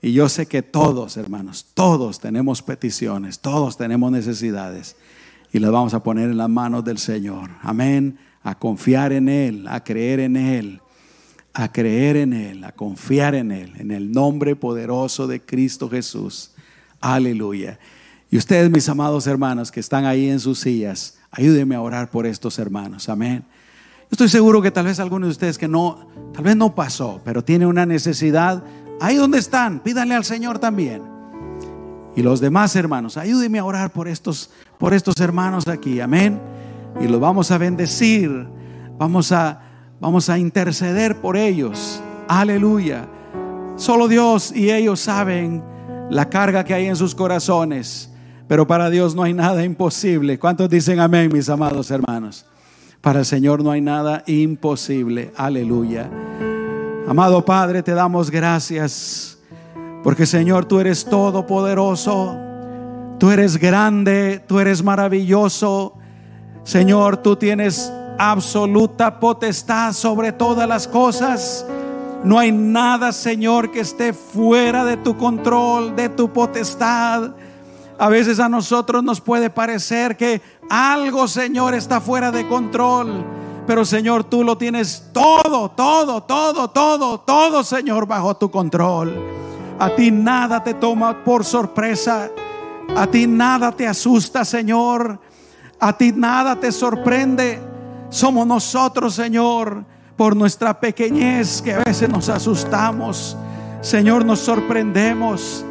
Y 0.00 0.12
yo 0.12 0.28
sé 0.28 0.46
que 0.46 0.62
todos, 0.62 1.16
hermanos, 1.16 1.66
todos 1.74 2.18
tenemos 2.18 2.60
peticiones, 2.60 3.38
todos 3.38 3.76
tenemos 3.76 4.10
necesidades. 4.10 4.96
Y 5.52 5.60
las 5.60 5.70
vamos 5.70 5.94
a 5.94 6.02
poner 6.02 6.30
en 6.30 6.38
las 6.38 6.48
manos 6.48 6.84
del 6.84 6.98
Señor. 6.98 7.50
Amén. 7.62 8.18
A 8.42 8.58
confiar 8.58 9.12
en 9.12 9.28
Él, 9.28 9.68
a 9.68 9.84
creer 9.84 10.18
en 10.18 10.36
Él, 10.36 10.80
a 11.54 11.70
creer 11.70 12.16
en 12.16 12.32
Él, 12.32 12.64
a 12.64 12.72
confiar 12.72 13.36
en 13.36 13.52
Él, 13.52 13.74
en 13.78 13.92
el 13.92 14.10
nombre 14.10 14.56
poderoso 14.56 15.28
de 15.28 15.40
Cristo 15.40 15.88
Jesús. 15.88 16.50
Aleluya. 17.00 17.78
Y 18.32 18.38
ustedes, 18.38 18.68
mis 18.70 18.88
amados 18.88 19.28
hermanos, 19.28 19.70
que 19.70 19.78
están 19.78 20.06
ahí 20.06 20.28
en 20.28 20.40
sus 20.40 20.58
sillas, 20.58 21.18
Ayúdeme 21.34 21.74
a 21.74 21.80
orar 21.80 22.10
por 22.10 22.26
estos 22.26 22.58
hermanos. 22.58 23.08
Amén. 23.08 23.42
Estoy 24.10 24.28
seguro 24.28 24.60
que 24.60 24.70
tal 24.70 24.84
vez 24.84 25.00
algunos 25.00 25.28
de 25.28 25.32
ustedes 25.32 25.56
que 25.56 25.66
no, 25.66 26.06
tal 26.34 26.44
vez 26.44 26.56
no 26.56 26.74
pasó, 26.74 27.22
pero 27.24 27.42
tiene 27.42 27.66
una 27.66 27.86
necesidad. 27.86 28.62
Ahí 29.00 29.16
donde 29.16 29.38
están, 29.38 29.80
pídanle 29.80 30.14
al 30.14 30.26
Señor 30.26 30.58
también. 30.58 31.02
Y 32.14 32.22
los 32.22 32.40
demás 32.40 32.76
hermanos, 32.76 33.16
ayúdenme 33.16 33.58
a 33.58 33.64
orar 33.64 33.92
por 33.92 34.08
estos, 34.08 34.50
por 34.78 34.92
estos 34.92 35.16
hermanos 35.20 35.66
aquí. 35.68 36.00
Amén. 36.00 36.38
Y 37.00 37.08
los 37.08 37.18
vamos 37.18 37.50
a 37.50 37.56
bendecir. 37.56 38.46
Vamos 38.98 39.32
a, 39.32 39.62
vamos 40.00 40.28
a 40.28 40.38
interceder 40.38 41.18
por 41.18 41.38
ellos. 41.38 42.02
Aleluya. 42.28 43.08
Solo 43.76 44.06
Dios 44.06 44.52
y 44.54 44.70
ellos 44.70 45.00
saben 45.00 45.64
la 46.10 46.28
carga 46.28 46.62
que 46.62 46.74
hay 46.74 46.86
en 46.86 46.96
sus 46.96 47.14
corazones. 47.14 48.11
Pero 48.48 48.66
para 48.66 48.90
Dios 48.90 49.14
no 49.14 49.22
hay 49.22 49.32
nada 49.32 49.64
imposible. 49.64 50.38
¿Cuántos 50.38 50.68
dicen 50.68 51.00
amén, 51.00 51.30
mis 51.32 51.48
amados 51.48 51.90
hermanos? 51.90 52.44
Para 53.00 53.20
el 53.20 53.24
Señor 53.24 53.62
no 53.64 53.70
hay 53.70 53.80
nada 53.80 54.22
imposible. 54.26 55.32
Aleluya. 55.36 56.08
Amado 57.08 57.44
Padre, 57.44 57.82
te 57.82 57.92
damos 57.92 58.30
gracias. 58.30 59.38
Porque 60.02 60.26
Señor, 60.26 60.64
tú 60.66 60.80
eres 60.80 61.04
todopoderoso. 61.04 62.36
Tú 63.18 63.30
eres 63.30 63.56
grande, 63.56 64.42
tú 64.46 64.58
eres 64.58 64.82
maravilloso. 64.82 65.94
Señor, 66.64 67.18
tú 67.18 67.36
tienes 67.36 67.92
absoluta 68.18 69.18
potestad 69.18 69.92
sobre 69.92 70.32
todas 70.32 70.68
las 70.68 70.86
cosas. 70.86 71.66
No 72.24 72.38
hay 72.38 72.52
nada, 72.52 73.12
Señor, 73.12 73.70
que 73.72 73.80
esté 73.80 74.12
fuera 74.12 74.84
de 74.84 74.96
tu 74.96 75.16
control, 75.16 75.96
de 75.96 76.08
tu 76.08 76.32
potestad. 76.32 77.32
A 78.02 78.08
veces 78.08 78.40
a 78.40 78.48
nosotros 78.48 79.04
nos 79.04 79.20
puede 79.20 79.48
parecer 79.48 80.16
que 80.16 80.42
algo, 80.68 81.28
Señor, 81.28 81.72
está 81.72 82.00
fuera 82.00 82.32
de 82.32 82.48
control. 82.48 83.24
Pero 83.64 83.84
Señor, 83.84 84.24
tú 84.24 84.42
lo 84.42 84.58
tienes 84.58 85.10
todo, 85.12 85.70
todo, 85.70 86.20
todo, 86.24 86.68
todo, 86.68 87.20
todo, 87.20 87.62
Señor, 87.62 88.06
bajo 88.06 88.36
tu 88.36 88.50
control. 88.50 89.14
A 89.78 89.94
ti 89.94 90.10
nada 90.10 90.64
te 90.64 90.74
toma 90.74 91.22
por 91.22 91.44
sorpresa. 91.44 92.28
A 92.96 93.06
ti 93.06 93.28
nada 93.28 93.70
te 93.70 93.86
asusta, 93.86 94.44
Señor. 94.44 95.20
A 95.78 95.92
ti 95.92 96.10
nada 96.10 96.56
te 96.56 96.72
sorprende. 96.72 97.60
Somos 98.10 98.44
nosotros, 98.48 99.14
Señor 99.14 99.92
por 100.16 100.36
nuestra 100.36 100.78
pequeñez 100.78 101.62
que 101.62 101.72
a 101.72 101.78
veces 101.78 102.08
nos 102.08 102.28
asustamos. 102.28 103.36
Señor, 103.80 104.24
nos 104.24 104.40
sorprendemos. 104.40 105.64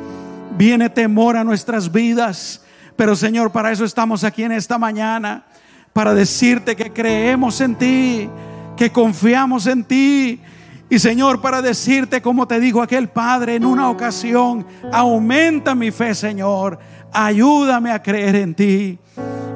Viene 0.57 0.89
temor 0.89 1.37
a 1.37 1.43
nuestras 1.43 1.91
vidas. 1.91 2.63
Pero 2.95 3.15
Señor, 3.15 3.51
para 3.51 3.71
eso 3.71 3.85
estamos 3.85 4.23
aquí 4.23 4.43
en 4.43 4.51
esta 4.51 4.77
mañana. 4.77 5.45
Para 5.93 6.13
decirte 6.13 6.75
que 6.75 6.91
creemos 6.91 7.59
en 7.61 7.75
ti, 7.75 8.29
que 8.77 8.91
confiamos 8.91 9.67
en 9.67 9.83
ti. 9.83 10.41
Y 10.89 10.99
Señor, 10.99 11.41
para 11.41 11.61
decirte 11.61 12.21
como 12.21 12.47
te 12.47 12.59
dijo 12.59 12.81
aquel 12.81 13.07
Padre 13.07 13.55
en 13.55 13.65
una 13.65 13.89
ocasión, 13.89 14.65
aumenta 14.91 15.73
mi 15.73 15.89
fe, 15.91 16.13
Señor. 16.13 16.79
Ayúdame 17.13 17.91
a 17.91 18.01
creer 18.01 18.35
en 18.35 18.53
ti. 18.53 18.99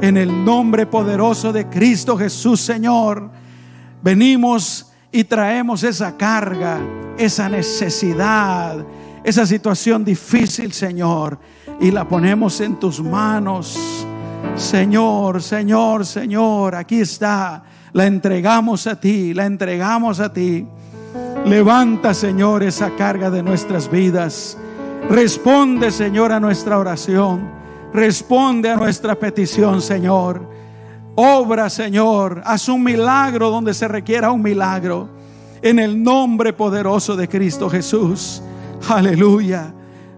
En 0.01 0.17
el 0.17 0.45
nombre 0.45 0.85
poderoso 0.85 1.51
de 1.51 1.67
Cristo 1.67 2.17
Jesús, 2.17 2.61
Señor. 2.61 3.29
Venimos 4.01 4.93
y 5.11 5.23
traemos 5.23 5.83
esa 5.83 6.15
carga, 6.15 6.79
esa 7.17 7.49
necesidad, 7.49 8.85
esa 9.25 9.45
situación 9.47 10.05
difícil, 10.05 10.71
Señor, 10.71 11.39
y 11.81 11.89
la 11.89 12.07
ponemos 12.07 12.61
en 12.61 12.79
tus 12.79 13.01
manos. 13.01 14.05
Señor, 14.55 15.41
Señor, 15.41 16.05
Señor, 16.05 16.75
aquí 16.75 17.01
está. 17.01 17.63
La 17.93 18.05
entregamos 18.05 18.85
a 18.85 18.99
ti, 18.99 19.33
la 19.33 19.47
entregamos 19.47 20.19
a 20.19 20.31
ti. 20.31 20.67
Levanta, 21.45 22.13
Señor, 22.13 22.61
esa 22.61 22.95
carga 22.95 23.31
de 23.31 23.41
nuestras 23.41 23.89
vidas. 23.89 24.59
Responde, 25.09 25.89
Señor, 25.89 26.31
a 26.31 26.39
nuestra 26.39 26.77
oración. 26.77 27.49
Responde 27.93 28.69
a 28.69 28.75
nuestra 28.75 29.15
petición, 29.15 29.81
Señor. 29.81 30.47
Obra, 31.15 31.69
Señor. 31.71 32.43
Haz 32.45 32.69
un 32.69 32.83
milagro 32.83 33.49
donde 33.49 33.73
se 33.73 33.87
requiera 33.87 34.31
un 34.31 34.43
milagro. 34.43 35.09
En 35.63 35.79
el 35.79 36.03
nombre 36.03 36.53
poderoso 36.53 37.15
de 37.15 37.27
Cristo 37.27 37.71
Jesús. 37.71 38.43
Aleluya. 38.89 39.73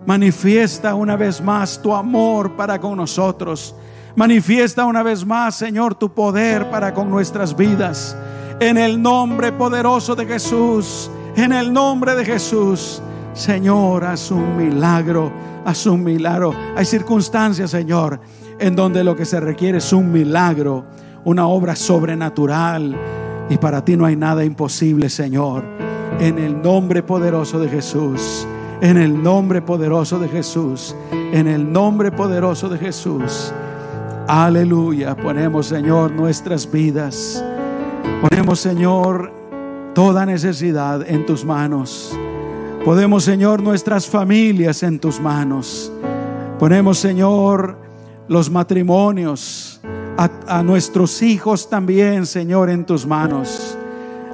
Manifiesta 0.05 0.95
una 0.95 1.15
vez 1.15 1.41
más 1.41 1.81
tu 1.81 1.93
amor 1.93 2.55
para 2.55 2.79
con 2.79 2.97
nosotros. 2.97 3.75
Manifiesta 4.15 4.85
una 4.85 5.03
vez 5.03 5.25
más, 5.25 5.55
Señor, 5.55 5.95
tu 5.95 6.13
poder 6.13 6.69
para 6.69 6.93
con 6.93 7.09
nuestras 7.09 7.55
vidas. 7.55 8.15
En 8.59 8.77
el 8.77 9.01
nombre 9.01 9.51
poderoso 9.51 10.15
de 10.15 10.25
Jesús. 10.25 11.11
En 11.35 11.53
el 11.53 11.71
nombre 11.71 12.15
de 12.15 12.25
Jesús. 12.25 13.01
Señor, 13.33 14.05
haz 14.05 14.31
un 14.31 14.57
milagro. 14.57 15.31
Haz 15.65 15.85
un 15.85 16.03
milagro. 16.03 16.53
Hay 16.75 16.85
circunstancias, 16.85 17.71
Señor 17.71 18.19
en 18.59 18.75
donde 18.75 19.03
lo 19.03 19.15
que 19.15 19.25
se 19.25 19.39
requiere 19.39 19.77
es 19.77 19.93
un 19.93 20.11
milagro, 20.11 20.85
una 21.25 21.47
obra 21.47 21.75
sobrenatural. 21.75 22.95
Y 23.49 23.57
para 23.57 23.83
ti 23.83 23.95
no 23.95 24.05
hay 24.05 24.15
nada 24.15 24.43
imposible, 24.43 25.09
Señor. 25.09 25.63
En 26.19 26.39
el 26.39 26.61
nombre 26.61 27.03
poderoso 27.03 27.59
de 27.59 27.69
Jesús. 27.69 28.47
En 28.81 28.97
el 28.97 29.21
nombre 29.21 29.61
poderoso 29.61 30.19
de 30.19 30.27
Jesús. 30.27 30.95
En 31.11 31.47
el 31.47 31.71
nombre 31.71 32.11
poderoso 32.11 32.69
de 32.69 32.77
Jesús. 32.77 33.53
Aleluya. 34.27 35.15
Ponemos, 35.15 35.67
Señor, 35.67 36.11
nuestras 36.11 36.69
vidas. 36.69 37.43
Ponemos, 38.21 38.59
Señor, 38.59 39.31
toda 39.93 40.25
necesidad 40.25 41.09
en 41.09 41.25
tus 41.25 41.43
manos. 41.43 42.17
Podemos, 42.85 43.23
Señor, 43.23 43.61
nuestras 43.61 44.07
familias 44.07 44.83
en 44.83 44.99
tus 44.99 45.19
manos. 45.19 45.91
Ponemos, 46.59 46.97
Señor, 46.97 47.77
los 48.27 48.49
matrimonios, 48.49 49.79
a, 50.17 50.63
nuestros 50.63 51.21
hijos 51.21 51.69
también, 51.69 52.25
Señor, 52.25 52.69
en 52.69 52.85
tus 52.85 53.05
manos. 53.05 53.77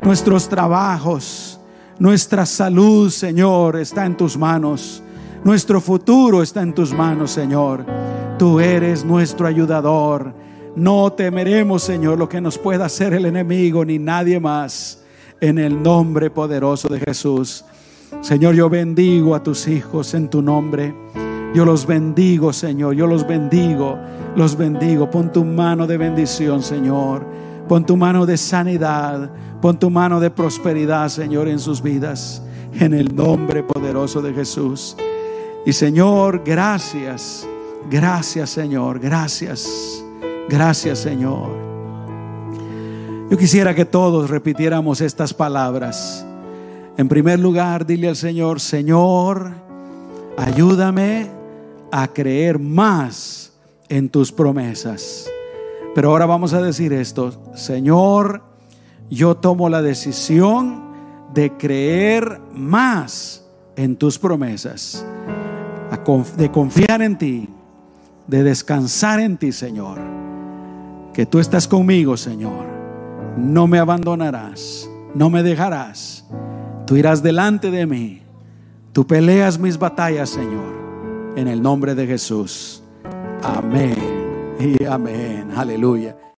Nuestros 0.02 0.48
trabajos, 0.48 1.53
nuestra 2.00 2.46
salud, 2.46 3.10
Señor, 3.10 3.78
está 3.78 4.06
en 4.06 4.18
tus 4.18 4.38
manos. 4.38 5.04
Nuestro 5.44 5.82
futuro 5.82 6.42
está 6.42 6.62
en 6.62 6.74
tus 6.74 6.94
manos, 6.94 7.32
Señor. 7.32 7.86
Tú 8.38 8.60
eres 8.60 9.04
nuestro 9.04 9.48
ayudador. 9.48 10.34
No 10.76 11.12
temeremos, 11.14 11.84
Señor, 11.84 12.18
lo 12.18 12.28
que 12.28 12.42
nos 12.42 12.58
pueda 12.58 12.86
hacer 12.86 13.14
el 13.14 13.26
enemigo 13.26 13.86
ni 13.86 14.00
nadie 14.00 14.40
más. 14.40 15.02
En 15.40 15.60
el 15.60 15.84
nombre 15.84 16.30
poderoso 16.30 16.88
de 16.88 17.00
Jesús. 17.00 17.66
Señor, 18.22 18.56
yo 18.56 18.70
bendigo 18.70 19.36
a 19.36 19.44
tus 19.44 19.68
hijos 19.68 20.14
en 20.14 20.30
tu 20.30 20.42
nombre. 20.42 20.96
Yo 21.54 21.66
los 21.66 21.86
bendigo, 21.86 22.54
Señor. 22.54 22.96
Yo 22.96 23.06
los 23.06 23.28
bendigo. 23.28 23.98
Los 24.36 24.58
bendigo. 24.58 25.10
Pon 25.10 25.32
tu 25.32 25.44
mano 25.44 25.86
de 25.86 25.98
bendición, 25.98 26.64
Señor. 26.64 27.26
Pon 27.74 27.84
tu 27.84 27.98
mano 27.98 28.28
de 28.28 28.38
sanidad. 28.38 29.32
Pon 29.60 29.80
tu 29.80 29.90
mano 29.90 30.20
de 30.20 30.30
prosperidad, 30.30 31.10
Señor, 31.10 31.48
en 31.48 31.58
sus 31.58 31.82
vidas. 31.82 32.40
En 32.72 32.94
el 32.94 33.16
nombre 33.16 33.64
poderoso 33.64 34.22
de 34.22 34.32
Jesús. 34.32 34.96
Y 35.66 35.74
Señor, 35.74 36.44
gracias. 36.46 37.48
Gracias, 37.90 38.52
Señor. 38.52 39.00
Gracias. 39.00 40.06
Gracias, 40.48 41.00
Señor. 41.00 41.50
Yo 43.32 43.38
quisiera 43.40 43.74
que 43.74 43.86
todos 43.86 44.30
repitiéramos 44.30 45.02
estas 45.02 45.34
palabras. 45.34 46.24
En 46.96 47.10
primer 47.10 47.40
lugar, 47.40 47.88
dile 47.88 48.08
al 48.08 48.16
Señor, 48.16 48.60
Señor, 48.60 49.52
ayúdame 50.38 51.28
a 51.92 52.08
creer 52.08 52.60
más 52.60 53.52
en 53.90 54.10
tus 54.10 54.32
promesas. 54.32 55.28
Pero 55.96 56.10
ahora 56.10 56.26
vamos 56.26 56.54
a 56.54 56.62
decir 56.62 56.94
esto, 56.94 57.52
Señor, 57.56 58.44
yo 59.10 59.36
tomo 59.36 59.70
la 59.70 59.82
decisión 59.82 60.84
de 61.34 61.52
creer 61.58 62.42
más 62.52 63.46
en 63.76 63.96
tus 63.96 64.18
promesas, 64.18 65.06
de 66.38 66.52
confiar 66.52 67.02
en 67.02 67.18
ti, 67.18 67.50
de 68.28 68.44
descansar 68.44 69.20
en 69.20 69.38
ti, 69.38 69.52
Señor. 69.52 70.00
Que 71.14 71.26
tú 71.26 71.40
estás 71.40 71.68
conmigo, 71.68 72.18
Señor. 72.18 72.66
No 73.38 73.68
me 73.68 73.80
abandonarás, 73.80 74.90
no 75.14 75.30
me 75.30 75.44
dejarás. 75.44 76.26
Tú 76.86 76.96
irás 76.98 77.22
delante 77.22 77.70
de 77.70 77.86
mí. 77.86 78.22
Tú 78.92 79.06
peleas 79.06 79.60
mis 79.60 79.78
batallas, 79.78 80.30
Señor 80.30 80.84
en 81.36 81.48
el 81.48 81.62
nombre 81.62 81.96
de 81.96 82.08
Jesús. 82.08 82.82
Amén 83.42 84.13
y 84.64 84.86
amén. 84.86 85.52
Aleluya. 85.56 86.33